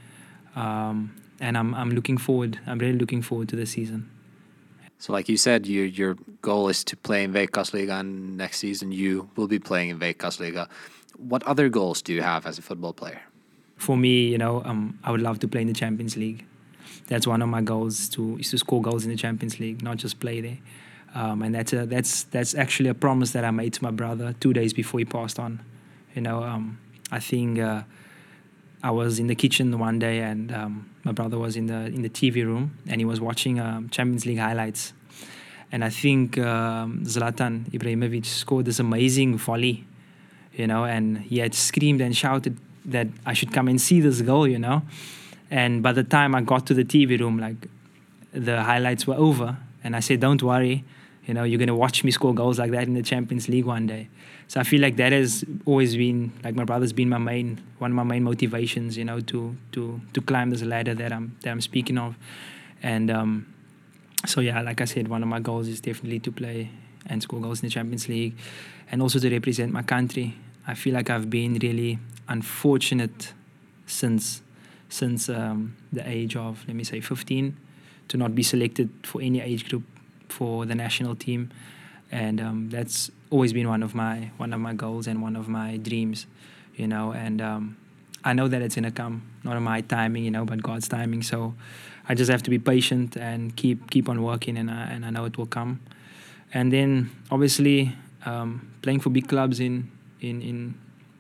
um, 0.57 1.15
and 1.39 1.59
I'm 1.59 1.75
I'm 1.75 1.91
looking 1.91 2.17
forward. 2.17 2.59
I'm 2.67 2.79
really 2.79 2.99
looking 2.99 3.21
forward 3.21 3.49
to 3.51 3.57
the 3.57 3.67
season. 3.67 4.09
So, 4.99 5.13
like 5.13 5.29
you 5.29 5.37
said, 5.37 5.67
your 5.67 5.85
your 5.85 6.17
goal 6.41 6.71
is 6.71 6.83
to 6.85 6.97
play 6.97 7.25
in 7.25 7.33
Veikkausliiga, 7.35 8.01
and 8.01 8.39
next 8.39 8.59
season 8.59 8.91
you 8.91 9.29
will 9.37 9.49
be 9.49 9.59
playing 9.59 9.91
in 9.91 9.99
Veikkausliiga. 9.99 10.67
What 11.19 11.43
other 11.43 11.69
goals 11.69 12.01
do 12.01 12.15
you 12.15 12.23
have 12.23 12.47
as 12.47 12.59
a 12.59 12.63
football 12.63 12.95
player? 12.95 13.21
For 13.77 13.97
me, 13.97 14.29
you 14.29 14.39
know, 14.39 14.63
um, 14.65 14.99
I 15.05 15.11
would 15.11 15.21
love 15.21 15.41
to 15.41 15.49
play 15.49 15.61
in 15.61 15.67
the 15.67 15.75
Champions 15.75 16.17
League 16.17 16.47
that's 17.07 17.27
one 17.27 17.43
of 17.43 17.49
my 17.49 17.61
goals 17.61 18.09
to 18.11 18.39
is 18.39 18.51
to 18.51 18.59
score 18.59 18.81
goals 18.81 19.05
in 19.05 19.11
the 19.11 19.17
Champions 19.17 19.61
League, 19.61 19.83
not 19.83 19.97
just 19.97 20.21
play 20.21 20.41
there. 20.41 20.59
Um, 21.15 21.43
and 21.43 21.55
that's 21.55 21.73
a, 21.73 21.87
that's 21.87 22.25
that's 22.25 22.55
actually 22.55 22.89
a 22.89 22.95
promise 22.95 23.33
that 23.33 23.45
I 23.45 23.51
made 23.51 23.73
to 23.75 23.83
my 23.83 23.91
brother 23.91 24.35
two 24.41 24.53
days 24.53 24.73
before 24.73 24.99
he 24.99 25.05
passed 25.05 25.39
on. 25.39 25.61
You 26.15 26.23
know, 26.23 26.43
um, 26.43 26.79
I 27.11 27.21
think 27.21 27.59
uh, 27.59 27.83
I 28.83 28.91
was 28.91 29.19
in 29.19 29.29
the 29.29 29.35
kitchen 29.35 29.79
one 29.79 29.99
day 29.99 30.21
and 30.21 30.53
um, 30.53 30.91
my 31.05 31.13
brother 31.13 31.39
was 31.39 31.57
in 31.57 31.67
the 31.67 31.87
in 31.87 32.03
the 32.03 32.09
TV 32.09 32.45
room 32.45 32.79
and 32.89 33.01
he 33.01 33.05
was 33.05 33.21
watching 33.21 33.61
um, 33.61 33.89
Champions 33.91 34.27
League 34.27 34.39
highlights. 34.39 34.93
And 35.71 35.85
I 35.85 35.91
think 35.91 36.39
um, 36.39 37.05
Zlatan 37.05 37.69
Ibrahimovic 37.71 38.27
scored 38.27 38.65
this 38.65 38.79
amazing 38.79 39.39
volley, 39.39 39.87
you 40.53 40.67
know, 40.67 40.85
and 40.85 41.19
he 41.19 41.39
had 41.39 41.55
screamed 41.55 42.01
and 42.01 42.17
shouted 42.17 42.59
that 42.85 43.09
I 43.25 43.33
should 43.33 43.53
come 43.53 43.69
and 43.69 43.81
see 43.81 44.01
this 44.01 44.21
goal, 44.21 44.47
you 44.47 44.59
know. 44.59 44.83
And 45.51 45.83
by 45.83 45.93
the 45.93 46.05
time 46.05 46.35
I 46.35 46.41
got 46.41 46.67
to 46.67 46.75
the 46.75 46.85
TV 46.85 47.19
room, 47.19 47.39
like 47.39 47.69
the 48.33 48.63
highlights 48.63 49.07
were 49.07 49.15
over, 49.15 49.57
and 49.83 49.95
I 49.95 50.01
said, 50.01 50.21
"Don't 50.21 50.43
worry, 50.43 50.85
you 51.27 51.35
know, 51.35 51.45
you're 51.45 51.59
gonna 51.59 51.77
watch 51.77 52.05
me 52.05 52.11
score 52.11 52.35
goals 52.35 52.59
like 52.59 52.71
that 52.73 52.87
in 52.87 52.95
the 52.95 53.03
Champions 53.03 53.49
League 53.49 53.65
one 53.65 53.87
day." 53.87 54.09
So 54.49 54.61
I 54.61 54.65
feel 54.65 54.81
like 54.81 54.97
that 54.97 55.13
has 55.13 55.45
always 55.65 55.97
been 55.97 56.33
like 56.43 56.55
my 56.55 56.65
brother's 56.65 56.93
been 56.93 57.09
my 57.09 57.19
main 57.19 57.61
one 57.79 57.91
of 57.91 57.95
my 57.95 58.03
main 58.03 58.25
motivations, 58.25 58.97
you 58.97 59.05
know, 59.05 59.21
to 59.21 59.57
to 59.73 60.01
to 60.13 60.21
climb 60.21 60.51
this 60.51 60.63
ladder 60.63 60.95
that 60.95 61.13
I'm 61.13 61.37
that 61.43 61.51
I'm 61.51 61.61
speaking 61.61 61.99
of, 61.99 62.17
and 62.83 63.11
um, 63.11 63.47
so 64.27 64.41
yeah, 64.41 64.61
like 64.63 64.81
I 64.81 64.85
said, 64.87 65.09
one 65.09 65.23
of 65.23 65.29
my 65.29 65.41
goals 65.41 65.69
is 65.69 65.81
definitely 65.81 66.21
to 66.21 66.33
play 66.33 66.71
and 67.07 67.23
score 67.23 67.41
goals 67.41 67.63
in 67.63 67.67
the 67.69 67.71
Champions 67.71 68.09
League, 68.09 68.35
and 68.91 69.03
also 69.03 69.19
to 69.19 69.31
represent 69.31 69.73
my 69.73 69.83
country. 69.83 70.35
I 70.67 70.75
feel 70.75 70.95
like 70.95 71.11
I've 71.11 71.29
been 71.29 71.55
really 71.55 71.99
unfortunate 72.29 73.35
since 73.87 74.41
since 74.89 75.29
um, 75.29 75.77
the 75.93 76.09
age 76.09 76.37
of, 76.37 76.65
let 76.67 76.77
me 76.77 76.85
say, 76.85 77.01
15 77.01 77.57
to 78.09 78.17
not 78.17 78.35
be 78.35 78.43
selected 78.43 78.91
for 79.03 79.21
any 79.23 79.41
age 79.41 79.69
group 79.69 79.83
for 80.29 80.67
the 80.67 80.75
national 80.75 81.15
team. 81.15 81.51
And 82.13 82.41
um, 82.41 82.71
that's 82.71 83.11
always 83.31 83.53
been 83.53 83.69
one 83.69 83.83
of 83.83 83.95
my 83.95 84.31
one 84.37 84.53
of 84.53 84.61
my 84.61 84.75
goals 84.75 85.07
and 85.07 85.21
one 85.23 85.37
of 85.37 85.49
my 85.49 85.79
dreams, 85.79 86.27
you 86.77 86.87
know. 86.87 87.13
And 87.13 87.41
um, 87.41 87.77
I 88.25 88.33
know 88.33 88.47
that 88.47 88.63
it's 88.63 88.75
gonna 88.75 88.93
come, 88.93 89.23
not 89.43 89.61
my 89.61 89.81
timing, 89.81 90.25
you 90.25 90.31
know, 90.31 90.45
but 90.45 90.63
God's 90.63 90.87
timing. 90.87 91.23
So 91.23 91.55
I 92.09 92.15
just 92.15 92.31
have 92.31 92.43
to 92.45 92.51
be 92.51 92.59
patient 92.59 93.17
and 93.17 93.57
keep 93.57 93.91
keep 93.91 94.09
on 94.09 94.23
working, 94.23 94.57
and 94.57 94.71
I, 94.71 94.85
and 94.85 95.05
I 95.05 95.11
know 95.11 95.25
it 95.25 95.37
will 95.37 95.47
come. 95.47 95.81
And 96.53 96.73
then 96.73 97.11
obviously 97.31 97.97
um, 98.25 98.71
playing 98.83 99.01
for 99.01 99.11
big 99.11 99.29
clubs 99.29 99.59
in 99.59 99.91
in 100.21 100.43
in 100.43 100.75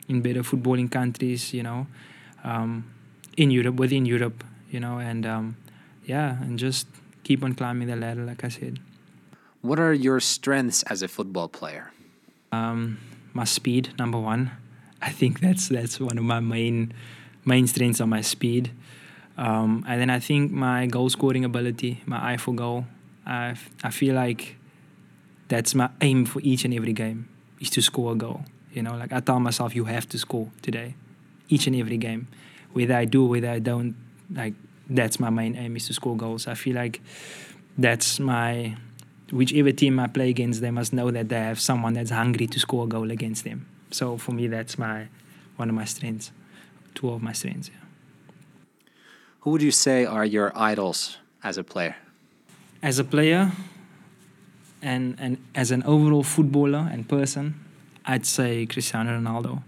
in 0.09 0.20
better 0.20 0.42
footballing 0.42 0.90
countries, 0.90 1.53
you 1.53 1.62
know, 1.62 1.87
um, 2.44 2.85
in 3.37 3.51
Europe, 3.51 3.77
within 3.77 4.07
Europe, 4.07 4.44
you 4.70 4.81
know, 4.81 4.99
and 4.99 5.27
um, 5.27 5.57
yeah, 6.05 6.42
and 6.42 6.59
just 6.59 6.87
keep 7.23 7.42
on 7.42 7.55
climbing 7.55 7.88
the 7.88 7.97
ladder, 7.97 8.25
like 8.25 8.44
I 8.44 8.49
said. 8.49 8.79
What 9.61 9.79
are 9.81 9.92
your 9.92 10.20
strengths 10.20 10.83
as 10.85 11.03
a 11.03 11.09
football 11.09 11.49
player? 11.49 11.92
Um, 12.53 12.99
my 13.33 13.44
speed, 13.44 13.94
number 13.99 14.18
one. 14.18 14.51
I 15.01 15.11
think 15.11 15.40
that's 15.40 15.68
that's 15.68 16.01
one 16.01 16.18
of 16.18 16.25
my 16.25 16.40
main 16.40 16.94
main 17.44 17.66
strengths 17.66 18.01
are 18.01 18.07
my 18.07 18.20
speed. 18.20 18.70
Um, 19.37 19.85
and 19.88 20.01
then 20.01 20.11
I 20.11 20.20
think 20.20 20.53
my 20.53 20.87
goal 20.87 21.11
scoring 21.11 21.44
ability, 21.44 22.03
my 22.07 22.33
eye 22.33 22.37
for 22.37 22.55
goal. 22.55 22.87
I, 23.27 23.57
I 23.83 23.90
feel 23.90 24.14
like 24.14 24.57
that's 25.49 25.75
my 25.75 25.90
aim 26.01 26.25
for 26.25 26.40
each 26.42 26.64
and 26.64 26.73
every 26.73 26.92
game 26.92 27.29
is 27.61 27.70
to 27.70 27.83
score 27.83 28.12
a 28.12 28.14
goal. 28.14 28.44
You 28.73 28.83
know, 28.83 28.94
like 28.97 29.12
I 29.12 29.20
tell 29.20 29.40
myself, 29.40 29.75
you 29.75 29.85
have 29.85 30.09
to 30.11 30.18
score 30.18 30.51
today, 30.62 30.94
each 31.49 31.66
and 31.66 31.77
every 31.77 31.97
game, 31.97 32.29
whether 32.75 32.95
I 32.95 33.07
do, 33.07 33.25
whether 33.25 33.49
I 33.49 33.59
don't. 33.59 33.97
Like 34.31 34.55
that's 34.89 35.19
my 35.19 35.31
main 35.31 35.57
aim 35.57 35.77
is 35.77 35.87
to 35.87 35.95
score 35.95 36.17
goals. 36.17 36.47
I 36.47 36.55
feel 36.55 36.77
like 36.77 37.01
that's 37.79 38.21
my 38.21 38.77
whichever 39.33 39.73
team 39.73 39.99
I 39.99 40.07
play 40.07 40.31
against, 40.31 40.61
they 40.61 40.71
must 40.71 40.93
know 40.93 41.11
that 41.11 41.29
they 41.29 41.41
have 41.41 41.61
someone 41.61 41.95
that's 41.95 42.11
hungry 42.11 42.47
to 42.47 42.61
score 42.61 42.85
a 42.85 42.87
goal 42.87 43.11
against 43.11 43.45
them. 43.45 43.67
So 43.91 44.17
for 44.17 44.33
me, 44.33 44.47
that's 44.47 44.79
my 44.79 45.09
one 45.57 45.69
of 45.69 45.75
my 45.75 45.85
strengths, 45.85 46.33
two 46.95 47.11
of 47.11 47.23
my 47.23 47.33
strengths. 47.33 47.69
Yeah. 47.69 47.81
Who 49.41 49.51
would 49.51 49.63
you 49.63 49.71
say 49.71 50.05
are 50.05 50.25
your 50.25 50.53
idols 50.57 51.19
as 51.43 51.59
a 51.59 51.65
player? 51.65 51.97
As 52.83 52.99
a 52.99 53.05
player, 53.05 53.53
and 54.83 55.17
and 55.19 55.39
as 55.55 55.71
an 55.71 55.83
overall 55.85 56.23
footballer 56.23 56.89
and 56.91 57.09
person, 57.09 57.55
I'd 58.05 58.27
say 58.27 58.67
Cristiano 58.67 59.19
Ronaldo. 59.19 59.63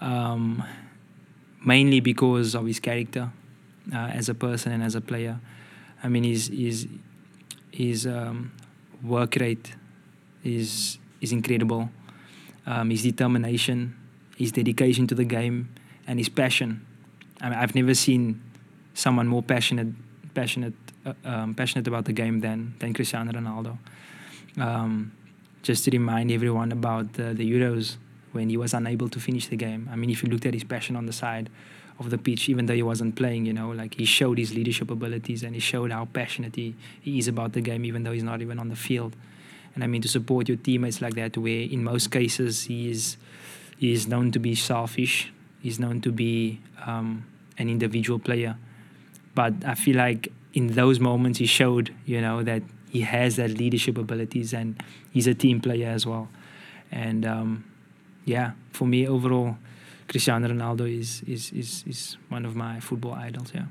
Um, 0.00 0.64
mainly 1.64 2.00
because 2.00 2.54
of 2.54 2.66
his 2.66 2.80
character 2.80 3.30
uh, 3.92 3.96
as 3.96 4.28
a 4.28 4.34
person 4.34 4.72
and 4.72 4.82
as 4.82 4.94
a 4.94 5.00
player. 5.00 5.40
I 6.02 6.08
mean, 6.08 6.24
his 6.24 6.48
his 6.48 6.86
his 7.72 8.06
um, 8.06 8.52
work 9.02 9.36
rate 9.36 9.74
is 10.44 10.98
is 11.20 11.32
incredible. 11.32 11.90
Um, 12.66 12.90
his 12.90 13.02
determination, 13.02 13.96
his 14.36 14.52
dedication 14.52 15.06
to 15.06 15.14
the 15.14 15.24
game, 15.24 15.68
and 16.06 16.18
his 16.18 16.28
passion. 16.28 16.86
I 17.40 17.50
mean, 17.50 17.58
I've 17.58 17.74
never 17.74 17.94
seen 17.94 18.42
someone 18.94 19.26
more 19.26 19.42
passionate 19.42 19.88
passionate 20.34 20.74
uh, 21.06 21.14
um, 21.24 21.54
passionate 21.54 21.86
about 21.88 22.04
the 22.04 22.12
game 22.12 22.40
than 22.40 22.74
than 22.78 22.94
Cristiano 22.94 23.32
Ronaldo. 23.32 23.78
Um, 24.58 25.12
just 25.62 25.84
to 25.84 25.90
remind 25.90 26.30
everyone 26.30 26.72
about 26.72 27.14
the, 27.14 27.34
the 27.34 27.44
Euros 27.50 27.96
when 28.32 28.50
he 28.50 28.56
was 28.56 28.74
unable 28.74 29.08
to 29.08 29.20
finish 29.20 29.46
the 29.48 29.56
game. 29.56 29.88
I 29.92 29.96
mean, 29.96 30.10
if 30.10 30.22
you 30.22 30.28
looked 30.28 30.46
at 30.46 30.54
his 30.54 30.64
passion 30.64 30.96
on 30.96 31.06
the 31.06 31.12
side 31.12 31.50
of 31.98 32.10
the 32.10 32.18
pitch, 32.18 32.48
even 32.48 32.66
though 32.66 32.74
he 32.74 32.82
wasn't 32.82 33.16
playing, 33.16 33.46
you 33.46 33.52
know, 33.52 33.70
like 33.70 33.94
he 33.94 34.04
showed 34.04 34.38
his 34.38 34.54
leadership 34.54 34.90
abilities 34.90 35.42
and 35.42 35.54
he 35.54 35.60
showed 35.60 35.90
how 35.90 36.04
passionate 36.06 36.54
he, 36.56 36.74
he 37.00 37.18
is 37.18 37.28
about 37.28 37.52
the 37.52 37.60
game, 37.60 37.84
even 37.84 38.04
though 38.04 38.12
he's 38.12 38.22
not 38.22 38.40
even 38.40 38.58
on 38.58 38.68
the 38.68 38.76
field. 38.76 39.16
And 39.74 39.84
I 39.84 39.86
mean, 39.86 40.02
to 40.02 40.08
support 40.08 40.48
your 40.48 40.56
teammates 40.56 41.00
like 41.00 41.14
that, 41.14 41.36
where 41.36 41.62
in 41.62 41.84
most 41.84 42.10
cases 42.10 42.64
he 42.64 42.90
is, 42.90 43.16
he 43.76 43.92
is 43.92 44.06
known 44.06 44.32
to 44.32 44.38
be 44.38 44.54
selfish, 44.54 45.32
he's 45.60 45.78
known 45.78 46.00
to 46.02 46.12
be 46.12 46.60
um, 46.86 47.24
an 47.58 47.68
individual 47.68 48.18
player. 48.18 48.56
But 49.34 49.54
I 49.64 49.74
feel 49.74 49.96
like 49.96 50.32
in 50.54 50.68
those 50.74 50.98
moments 50.98 51.38
he 51.38 51.46
showed, 51.46 51.94
you 52.06 52.20
know, 52.20 52.42
that 52.42 52.62
he 52.88 53.02
has 53.02 53.36
that 53.36 53.50
leadership 53.50 53.98
abilities 53.98 54.52
and 54.52 54.82
he's 55.10 55.26
a 55.26 55.34
team 55.34 55.60
player 55.60 55.88
as 55.88 56.06
well. 56.06 56.28
And 56.90 57.26
um, 57.26 57.64
yeah, 58.28 58.52
for 58.72 58.86
me 58.86 59.08
overall, 59.08 59.56
Cristiano 60.06 60.48
Ronaldo 60.48 60.86
is, 60.86 61.22
is 61.26 61.50
is 61.52 61.84
is 61.86 62.16
one 62.28 62.44
of 62.44 62.54
my 62.54 62.80
football 62.80 63.14
idols. 63.14 63.52
Yeah. 63.54 63.66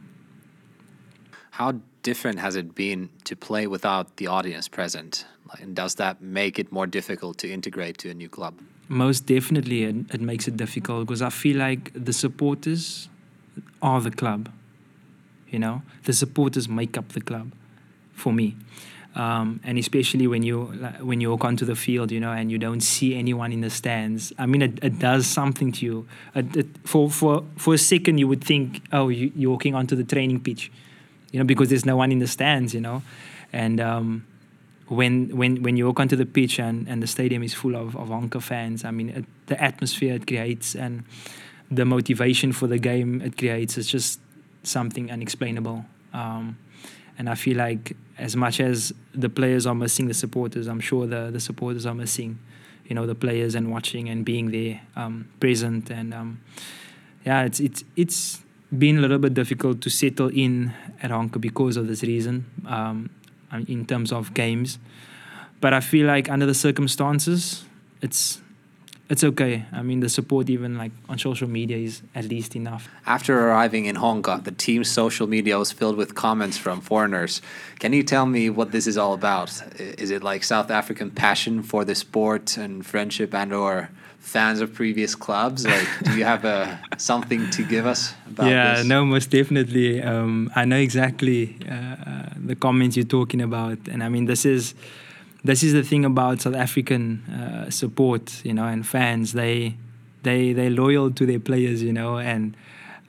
How 1.52 1.80
different 2.04 2.40
has 2.40 2.56
it 2.56 2.76
been 2.76 3.10
to 3.24 3.36
play 3.36 3.68
without 3.68 4.18
the 4.18 4.28
audience 4.28 4.68
present? 4.68 5.26
And 5.62 5.76
does 5.76 5.96
that 5.96 6.22
make 6.22 6.60
it 6.60 6.72
more 6.72 6.88
difficult 6.88 7.38
to 7.40 7.52
integrate 7.52 7.98
to 8.00 8.10
a 8.10 8.14
new 8.14 8.30
club? 8.30 8.54
Most 8.90 9.26
definitely, 9.26 9.84
it, 9.84 9.96
it 10.14 10.22
makes 10.22 10.48
it 10.48 10.58
difficult 10.58 11.08
because 11.08 11.22
I 11.22 11.30
feel 11.30 11.58
like 11.58 11.92
the 11.94 12.14
supporters 12.14 13.10
are 13.82 14.02
the 14.02 14.12
club. 14.12 14.52
You 15.50 15.60
know, 15.60 15.82
the 16.04 16.14
supporters 16.14 16.68
make 16.68 16.98
up 16.98 17.10
the 17.10 17.22
club 17.22 17.54
for 18.14 18.34
me. 18.34 18.56
Um, 19.18 19.62
and 19.64 19.80
especially 19.80 20.28
when 20.28 20.44
you 20.44 20.66
when 21.02 21.22
you 21.22 21.32
walk 21.32 21.44
onto 21.44 21.66
the 21.66 21.76
field, 21.76 22.12
you 22.12 22.20
know, 22.20 22.32
and 22.32 22.52
you 22.52 22.60
don't 22.60 22.82
see 22.82 23.16
anyone 23.16 23.52
in 23.52 23.62
the 23.62 23.72
stands. 23.72 24.32
I 24.38 24.46
mean, 24.46 24.62
it, 24.62 24.80
it 24.84 25.00
does 25.00 25.26
something 25.26 25.72
to 25.72 25.86
you. 25.86 26.08
It, 26.36 26.56
it, 26.56 26.68
for 26.84 27.10
for 27.10 27.44
for 27.58 27.74
a 27.74 27.80
second, 27.80 28.20
you 28.20 28.28
would 28.28 28.44
think, 28.44 28.84
oh, 28.94 29.10
you, 29.10 29.32
you're 29.36 29.50
walking 29.50 29.74
onto 29.74 29.96
the 29.96 30.04
training 30.04 30.42
pitch, 30.42 30.72
you 31.32 31.40
know, 31.40 31.46
because 31.46 31.70
there's 31.70 31.86
no 31.86 31.98
one 31.98 32.12
in 32.12 32.20
the 32.20 32.28
stands, 32.28 32.76
you 32.76 32.82
know, 32.82 33.02
and 33.52 33.82
um, 33.82 34.24
when 34.88 35.36
when 35.36 35.64
when 35.64 35.78
you 35.78 35.88
walk 35.88 36.00
onto 36.00 36.16
the 36.16 36.28
pitch 36.28 36.60
and, 36.60 36.88
and 36.88 37.02
the 37.02 37.08
stadium 37.08 37.42
is 37.42 37.56
full 37.56 37.76
of 37.76 37.96
of 37.98 38.10
Honka 38.10 38.40
fans, 38.40 38.86
I 38.86 38.92
mean, 38.92 39.26
the 39.48 39.60
atmosphere 39.60 40.14
it 40.14 40.28
creates 40.28 40.76
and 40.76 41.04
the 41.72 41.86
motivation 41.86 42.52
for 42.54 42.68
the 42.68 42.78
game 42.78 43.22
it 43.22 43.36
creates 43.36 43.80
is 43.80 43.88
just 43.88 44.20
something 44.62 45.12
unexplainable. 45.12 45.86
Um, 46.14 46.58
and 47.18 47.30
I 47.30 47.36
feel 47.36 47.58
like 47.58 47.96
as 48.18 48.36
much 48.36 48.60
as 48.60 48.94
the 49.14 49.30
players 49.30 49.66
are 49.66 49.76
missing 49.76 50.08
the 50.08 50.14
supporters, 50.14 50.68
I'm 50.68 50.80
sure 50.80 51.08
the, 51.08 51.30
the 51.32 51.40
supporters 51.40 51.86
are 51.86 51.96
missing, 51.96 52.40
you 52.86 52.96
know, 52.96 53.06
the 53.06 53.16
players 53.16 53.56
and 53.56 53.72
watching 53.72 54.10
and 54.10 54.24
being 54.24 54.52
there, 54.52 54.82
um, 54.96 55.28
present. 55.40 55.90
And 55.90 56.14
um, 56.14 56.42
yeah, 57.26 57.44
it's, 57.44 57.60
it's, 57.60 57.84
it's 57.96 58.44
been 58.78 58.98
a 58.98 59.02
little 59.02 59.20
bit 59.20 59.34
difficult 59.34 59.82
to 59.82 59.90
settle 59.90 60.30
in 60.30 60.74
at 61.02 61.12
Honka 61.12 61.40
because 61.40 61.78
of 61.78 61.88
this 61.88 62.04
reason 62.04 62.46
um, 62.66 63.10
in 63.68 63.86
terms 63.86 64.12
of 64.12 64.34
games. 64.34 64.80
But 65.60 65.74
I 65.74 65.80
feel 65.80 66.06
like 66.06 66.30
under 66.30 66.46
the 66.46 66.54
circumstances, 66.54 67.66
it's 68.02 68.42
it's 69.10 69.24
okay. 69.24 69.66
I 69.72 69.84
mean, 69.84 70.02
the 70.02 70.10
support 70.10 70.50
even 70.50 70.78
like 70.78 70.92
on 71.08 71.18
social 71.18 71.48
media 71.48 71.78
is 71.78 72.02
at 72.14 72.26
least 72.26 72.56
enough. 72.56 72.90
After 73.06 73.48
arriving 73.48 73.86
in 73.86 73.96
Honka, 73.96 74.44
the 74.44 74.52
team's 74.52 74.90
social 74.90 75.28
media 75.28 75.58
was 75.58 75.72
filled 75.72 75.96
with 75.96 76.14
comments 76.16 76.58
from 76.58 76.82
foreigners. 76.82 77.42
Can 77.80 77.94
you 77.94 78.04
tell 78.04 78.26
me 78.26 78.50
what 78.50 78.72
this 78.72 78.86
is 78.86 78.98
all 78.98 79.14
about? 79.14 79.50
Is 79.80 80.12
it 80.12 80.24
like 80.24 80.44
South 80.44 80.70
African 80.70 81.12
passion 81.12 81.64
for 81.64 81.86
the 81.86 81.96
sport 81.96 82.58
and 82.58 82.86
friendship 82.86 83.34
and 83.34 83.54
or 83.54 83.90
fans 84.20 84.60
of 84.60 84.74
previous 84.74 85.16
clubs? 85.16 85.66
Like, 85.66 85.88
do 86.04 86.18
you 86.18 86.26
have 86.26 86.44
a 86.44 86.80
something 86.98 87.50
to 87.52 87.64
give 87.64 87.86
us 87.86 88.14
about 88.28 88.50
yeah, 88.50 88.76
this? 88.76 88.86
no, 88.86 89.06
most 89.06 89.30
definitely. 89.30 90.02
Um, 90.02 90.52
I 90.54 90.66
know 90.66 90.78
exactly 90.78 91.58
uh, 91.66 91.74
uh, 91.74 92.30
the 92.36 92.56
comments 92.56 92.98
you're 92.98 93.06
talking 93.06 93.42
about, 93.42 93.78
and 93.88 94.04
I 94.04 94.10
mean, 94.10 94.26
this 94.26 94.46
is 94.46 94.76
this 95.44 95.64
is 95.64 95.74
the 95.74 95.84
thing 95.84 96.06
about 96.06 96.42
South 96.42 96.56
African 96.56 97.24
uh, 97.26 97.70
support, 97.70 98.44
you 98.46 98.54
know, 98.54 98.66
and 98.66 98.86
fans. 98.86 99.34
They 99.34 99.76
they 100.24 100.54
they 100.54 100.70
loyal 100.70 101.12
to 101.12 101.26
their 101.26 101.40
players, 101.40 101.84
you 101.84 101.94
know, 101.94 102.18
and 102.18 102.56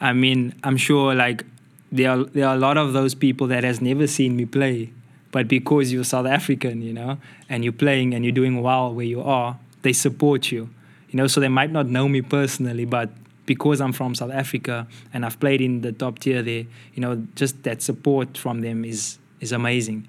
I 0.01 0.13
mean, 0.13 0.55
I'm 0.63 0.77
sure 0.77 1.15
like 1.15 1.45
there 1.91 2.11
are 2.11 2.25
there 2.25 2.47
are 2.47 2.55
a 2.55 2.59
lot 2.59 2.77
of 2.77 2.93
those 2.93 3.15
people 3.15 3.47
that 3.49 3.65
has 3.65 3.81
never 3.81 4.07
seen 4.07 4.37
me 4.37 4.45
play, 4.45 4.93
but 5.33 5.49
because 5.49 5.93
you're 5.93 6.05
South 6.05 6.27
African, 6.27 6.83
you 6.83 6.93
know, 6.93 7.19
and 7.49 7.65
you're 7.65 7.73
playing 7.73 8.15
and 8.15 8.25
you're 8.25 8.33
doing 8.33 8.63
well 8.63 8.95
where 8.95 9.07
you 9.07 9.23
are, 9.23 9.59
they 9.83 9.93
support 9.93 10.53
you, 10.53 10.69
you 11.11 11.17
know. 11.17 11.27
So 11.27 11.41
they 11.41 11.49
might 11.49 11.73
not 11.73 11.87
know 11.87 12.09
me 12.09 12.23
personally, 12.23 12.85
but 12.85 13.11
because 13.47 13.81
I'm 13.81 13.93
from 13.93 14.15
South 14.15 14.31
Africa 14.31 14.87
and 15.13 15.25
I've 15.25 15.41
played 15.41 15.61
in 15.63 15.81
the 15.81 15.91
top 15.91 16.19
tier 16.19 16.43
there, 16.43 16.67
you 16.95 17.01
know, 17.01 17.27
just 17.35 17.63
that 17.63 17.83
support 17.83 18.37
from 18.37 18.61
them 18.61 18.85
is 18.85 19.19
is 19.41 19.53
amazing. 19.53 20.07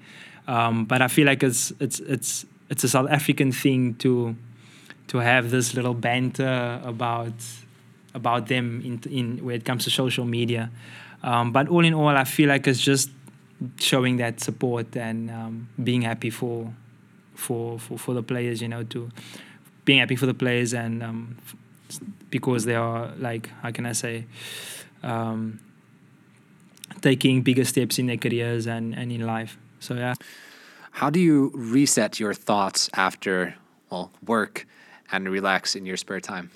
Um, 0.50 0.84
but 0.84 1.00
I 1.00 1.06
feel 1.06 1.26
like 1.26 1.44
it's 1.44 1.72
it's 1.78 2.00
it's 2.00 2.44
it's 2.68 2.82
a 2.82 2.88
South 2.88 3.08
African 3.08 3.52
thing 3.52 3.94
to 4.02 4.34
to 5.06 5.18
have 5.18 5.52
this 5.52 5.74
little 5.74 5.94
banter 5.94 6.80
about 6.84 7.34
about 8.14 8.48
them 8.48 8.82
in 8.84 9.00
in 9.08 9.44
when 9.44 9.54
it 9.54 9.64
comes 9.64 9.84
to 9.84 9.90
social 9.90 10.24
media. 10.24 10.70
Um, 11.22 11.52
but 11.52 11.68
all 11.68 11.84
in 11.84 11.94
all, 11.94 12.08
I 12.08 12.24
feel 12.24 12.48
like 12.48 12.66
it's 12.66 12.80
just 12.80 13.10
showing 13.78 14.16
that 14.16 14.40
support 14.40 14.96
and 14.96 15.30
um, 15.30 15.68
being 15.84 16.02
happy 16.02 16.30
for, 16.30 16.74
for 17.36 17.78
for 17.78 17.96
for 17.96 18.12
the 18.12 18.22
players. 18.22 18.60
You 18.60 18.66
know, 18.66 18.82
to 18.82 19.08
being 19.84 20.00
happy 20.00 20.16
for 20.16 20.26
the 20.26 20.34
players 20.34 20.74
and 20.74 21.00
um, 21.00 21.36
because 22.28 22.64
they 22.64 22.74
are 22.74 23.12
like 23.18 23.50
how 23.62 23.70
can 23.70 23.86
I 23.86 23.92
say. 23.92 24.24
Um, 25.04 25.60
taking 27.02 27.40
bigger 27.42 27.64
steps 27.64 27.98
in 27.98 28.06
their 28.06 28.18
careers 28.18 28.66
and, 28.66 28.94
and 28.94 29.10
in 29.10 29.24
life. 29.24 29.56
So 29.80 29.94
yeah. 29.94 30.14
How 30.92 31.10
do 31.10 31.20
you 31.20 31.50
reset 31.54 32.20
your 32.20 32.34
thoughts 32.34 32.90
after 32.94 33.54
well 33.90 34.10
work 34.24 34.66
and 35.10 35.28
relax 35.28 35.74
in 35.74 35.86
your 35.86 35.96
spare 35.96 36.20
time? 36.20 36.50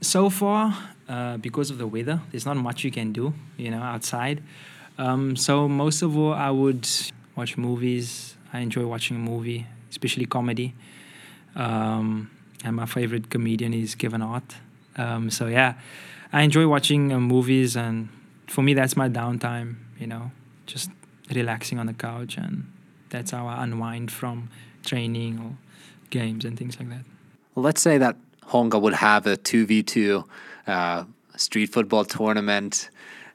so 0.00 0.30
far, 0.30 0.76
uh, 1.08 1.36
because 1.38 1.70
of 1.70 1.78
the 1.78 1.86
weather, 1.86 2.20
there's 2.30 2.46
not 2.46 2.56
much 2.56 2.84
you 2.84 2.90
can 2.90 3.12
do, 3.12 3.32
you 3.56 3.70
know, 3.70 3.82
outside. 3.82 4.42
Um, 4.98 5.36
so 5.36 5.68
most 5.68 6.02
of 6.02 6.16
all, 6.16 6.32
I 6.32 6.50
would 6.50 6.88
watch 7.34 7.56
movies. 7.56 8.36
I 8.52 8.60
enjoy 8.60 8.86
watching 8.86 9.16
a 9.16 9.20
movie, 9.20 9.66
especially 9.90 10.26
comedy. 10.26 10.74
Um, 11.54 12.30
and 12.64 12.76
my 12.76 12.86
favorite 12.86 13.30
comedian 13.30 13.74
is 13.74 13.94
Kevin 13.94 14.20
Hart. 14.20 14.56
Um, 14.96 15.30
so 15.30 15.46
yeah, 15.46 15.74
I 16.32 16.42
enjoy 16.42 16.66
watching 16.66 17.12
uh, 17.12 17.20
movies, 17.20 17.76
and 17.76 18.08
for 18.46 18.62
me, 18.62 18.74
that's 18.74 18.96
my 18.96 19.08
downtime. 19.08 19.76
You 19.98 20.06
know, 20.06 20.30
just 20.66 20.90
relaxing 21.34 21.78
on 21.78 21.86
the 21.86 21.94
couch, 21.94 22.36
and 22.36 22.70
that's 23.10 23.30
how 23.30 23.46
I 23.46 23.62
unwind 23.64 24.10
from 24.10 24.50
training 24.84 25.38
or 25.38 25.56
games 26.10 26.44
and 26.44 26.58
things 26.58 26.78
like 26.78 26.88
that. 26.90 27.04
Well, 27.54 27.64
let's 27.64 27.80
say 27.80 27.98
that 27.98 28.16
Honka 28.48 28.80
would 28.80 28.94
have 28.94 29.26
a 29.26 29.36
2v2 29.36 30.24
uh, 30.66 31.04
street 31.36 31.66
football 31.72 32.04
tournament, 32.04 32.90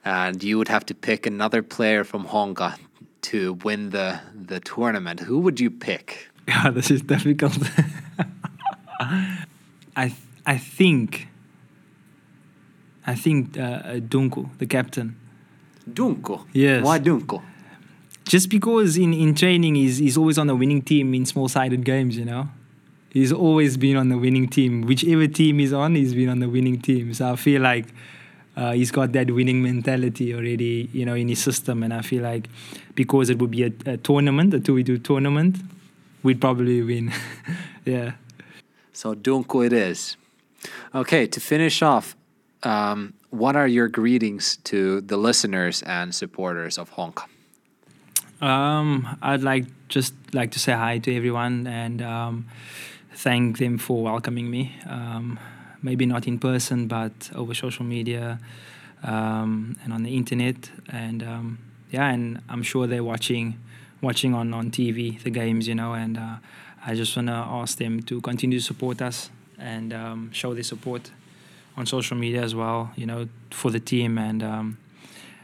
and 0.05 0.43
you 0.43 0.57
would 0.57 0.67
have 0.67 0.85
to 0.87 0.93
pick 0.93 1.25
another 1.25 1.61
player 1.61 2.03
from 2.03 2.25
Honka 2.27 2.77
to 3.23 3.53
win 3.63 3.89
the, 3.89 4.19
the 4.33 4.59
tournament. 4.59 5.19
Who 5.21 5.39
would 5.39 5.59
you 5.59 5.69
pick? 5.69 6.27
Yeah, 6.47 6.71
this 6.71 6.89
is 6.89 7.03
difficult. 7.03 7.55
I 9.95 10.13
I 10.45 10.57
think 10.57 11.27
I 13.05 13.15
think 13.15 13.57
uh, 13.57 13.61
uh, 13.61 13.93
Dunko, 13.99 14.49
the 14.57 14.65
captain. 14.65 15.15
Dunko. 15.89 16.45
Yes. 16.53 16.83
Why 16.83 16.99
Dunko? 16.99 17.41
Just 18.25 18.49
because 18.49 18.97
in, 18.97 19.13
in 19.13 19.35
training 19.35 19.75
he's, 19.75 19.97
he's 19.97 20.17
always 20.17 20.37
on 20.37 20.47
the 20.47 20.55
winning 20.55 20.81
team 20.81 21.13
in 21.13 21.25
small 21.25 21.47
sided 21.47 21.83
games, 21.83 22.17
you 22.17 22.25
know? 22.25 22.49
He's 23.09 23.33
always 23.33 23.75
been 23.75 23.97
on 23.97 24.07
the 24.07 24.17
winning 24.17 24.47
team. 24.47 24.83
Whichever 24.83 25.27
team 25.27 25.59
he's 25.59 25.73
on, 25.73 25.95
he's 25.95 26.13
been 26.13 26.29
on 26.29 26.39
the 26.39 26.47
winning 26.47 26.79
team. 26.79 27.13
So 27.13 27.33
I 27.33 27.35
feel 27.35 27.61
like 27.61 27.87
uh, 28.55 28.71
he's 28.71 28.91
got 28.91 29.11
that 29.11 29.29
winning 29.31 29.61
mentality 29.61 30.33
already, 30.33 30.89
you 30.93 31.05
know, 31.05 31.15
in 31.15 31.27
his 31.27 31.43
system. 31.43 31.83
And 31.83 31.93
I 31.93 32.01
feel 32.03 32.23
like 32.23 32.47
because 32.95 33.29
it 33.29 33.39
would 33.39 33.51
be 33.51 33.63
a, 33.63 33.71
a 33.85 33.97
tournament, 33.97 34.53
a 34.53 34.59
2v2 34.59 35.03
tournament, 35.03 35.57
we'd 36.23 36.39
probably 36.39 36.81
win. 36.81 37.11
yeah. 37.85 38.13
So 38.93 39.13
Dunko 39.13 39.65
it 39.65 39.73
is. 39.73 40.15
Okay, 40.93 41.27
to 41.27 41.39
finish 41.39 41.81
off, 41.81 42.15
um, 42.63 43.13
what 43.29 43.55
are 43.55 43.67
your 43.67 43.87
greetings 43.87 44.57
to 44.65 45.01
the 45.01 45.17
listeners 45.17 45.81
and 45.83 46.13
supporters 46.13 46.77
of 46.77 46.93
Honka? 46.93 47.23
Um, 48.41 49.17
I'd 49.21 49.43
like 49.43 49.65
just 49.87 50.13
like 50.33 50.51
to 50.51 50.59
say 50.59 50.73
hi 50.73 50.97
to 50.97 51.15
everyone 51.15 51.67
and 51.67 52.01
um, 52.01 52.47
thank 53.13 53.59
them 53.59 53.77
for 53.77 54.03
welcoming 54.03 54.49
me. 54.49 54.75
Um, 54.87 55.39
maybe 55.83 56.05
not 56.07 56.27
in 56.27 56.39
person, 56.39 56.87
but 56.87 57.29
over 57.35 57.53
social 57.53 57.85
media 57.85 58.39
um, 59.03 59.77
and 59.83 59.93
on 59.93 60.03
the 60.03 60.15
internet. 60.15 60.71
And 60.89 61.21
um, 61.21 61.59
yeah, 61.91 62.09
and 62.09 62.41
I'm 62.49 62.63
sure 62.63 62.87
they're 62.87 63.03
watching, 63.03 63.59
watching 64.01 64.33
on 64.33 64.53
on 64.55 64.71
TV 64.71 65.21
the 65.21 65.29
games, 65.29 65.67
you 65.67 65.75
know. 65.75 65.93
And 65.93 66.17
uh, 66.17 66.37
I 66.83 66.95
just 66.95 67.15
wanna 67.15 67.45
ask 67.47 67.77
them 67.77 68.01
to 68.03 68.21
continue 68.21 68.57
to 68.57 68.65
support 68.65 69.03
us 69.03 69.29
and 69.59 69.93
um, 69.93 70.31
show 70.31 70.55
their 70.55 70.63
support 70.63 71.11
on 71.77 71.85
social 71.85 72.17
media 72.17 72.41
as 72.41 72.55
well, 72.55 72.91
you 72.95 73.05
know, 73.05 73.29
for 73.51 73.69
the 73.69 73.79
team 73.79 74.17
and 74.17 74.41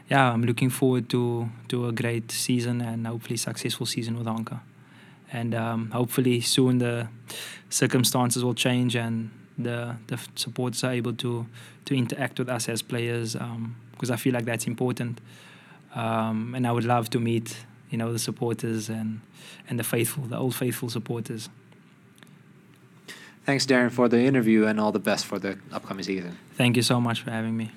yeah, 0.08 0.32
I'm 0.32 0.42
looking 0.42 0.70
forward 0.70 1.08
to 1.10 1.48
to 1.68 1.86
a 1.86 1.92
great 1.92 2.30
season 2.30 2.80
and 2.80 3.06
hopefully 3.06 3.36
successful 3.36 3.86
season 3.86 4.16
with 4.18 4.26
Honka. 4.26 4.60
And 5.30 5.54
um, 5.54 5.90
hopefully 5.90 6.40
soon 6.40 6.78
the 6.78 7.08
circumstances 7.68 8.42
will 8.42 8.54
change 8.54 8.96
and 8.96 9.30
the 9.58 9.96
the 10.06 10.18
supporters 10.34 10.82
are 10.84 10.92
able 10.92 11.12
to 11.14 11.46
to 11.84 11.94
interact 11.94 12.38
with 12.38 12.48
us 12.48 12.68
as 12.68 12.82
players 12.82 13.34
because 13.34 14.10
um, 14.10 14.14
I 14.14 14.16
feel 14.16 14.32
like 14.32 14.46
that's 14.46 14.66
important. 14.66 15.20
Um, 15.94 16.54
and 16.54 16.66
I 16.66 16.72
would 16.72 16.84
love 16.84 17.10
to 17.10 17.20
meet 17.20 17.64
you 17.90 17.98
know 17.98 18.12
the 18.12 18.18
supporters 18.18 18.88
and 18.88 19.20
and 19.68 19.78
the 19.78 19.84
faithful, 19.84 20.24
the 20.24 20.38
old 20.38 20.54
faithful 20.54 20.88
supporters. 20.88 21.50
Thanks, 23.44 23.64
Darren, 23.66 23.90
for 23.90 24.08
the 24.08 24.20
interview 24.20 24.66
and 24.66 24.78
all 24.78 24.92
the 24.92 24.98
best 24.98 25.24
for 25.24 25.38
the 25.38 25.58
upcoming 25.72 26.04
season. 26.04 26.36
Thank 26.54 26.76
you 26.76 26.82
so 26.82 27.00
much 27.00 27.22
for 27.22 27.30
having 27.30 27.56
me. 27.56 27.72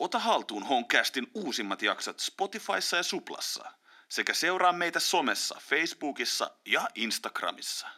Ota 0.00 0.18
haltuun 0.18 0.66
Honcastin 0.66 1.26
uusimmat 1.34 1.82
jaksot 1.82 2.20
Spotifyssa 2.20 2.96
ja 2.96 3.02
Suplassa 3.02 3.70
sekä 4.08 4.34
seuraa 4.34 4.72
meitä 4.72 5.00
somessa, 5.00 5.60
Facebookissa 5.60 6.50
ja 6.66 6.88
Instagramissa. 6.94 7.88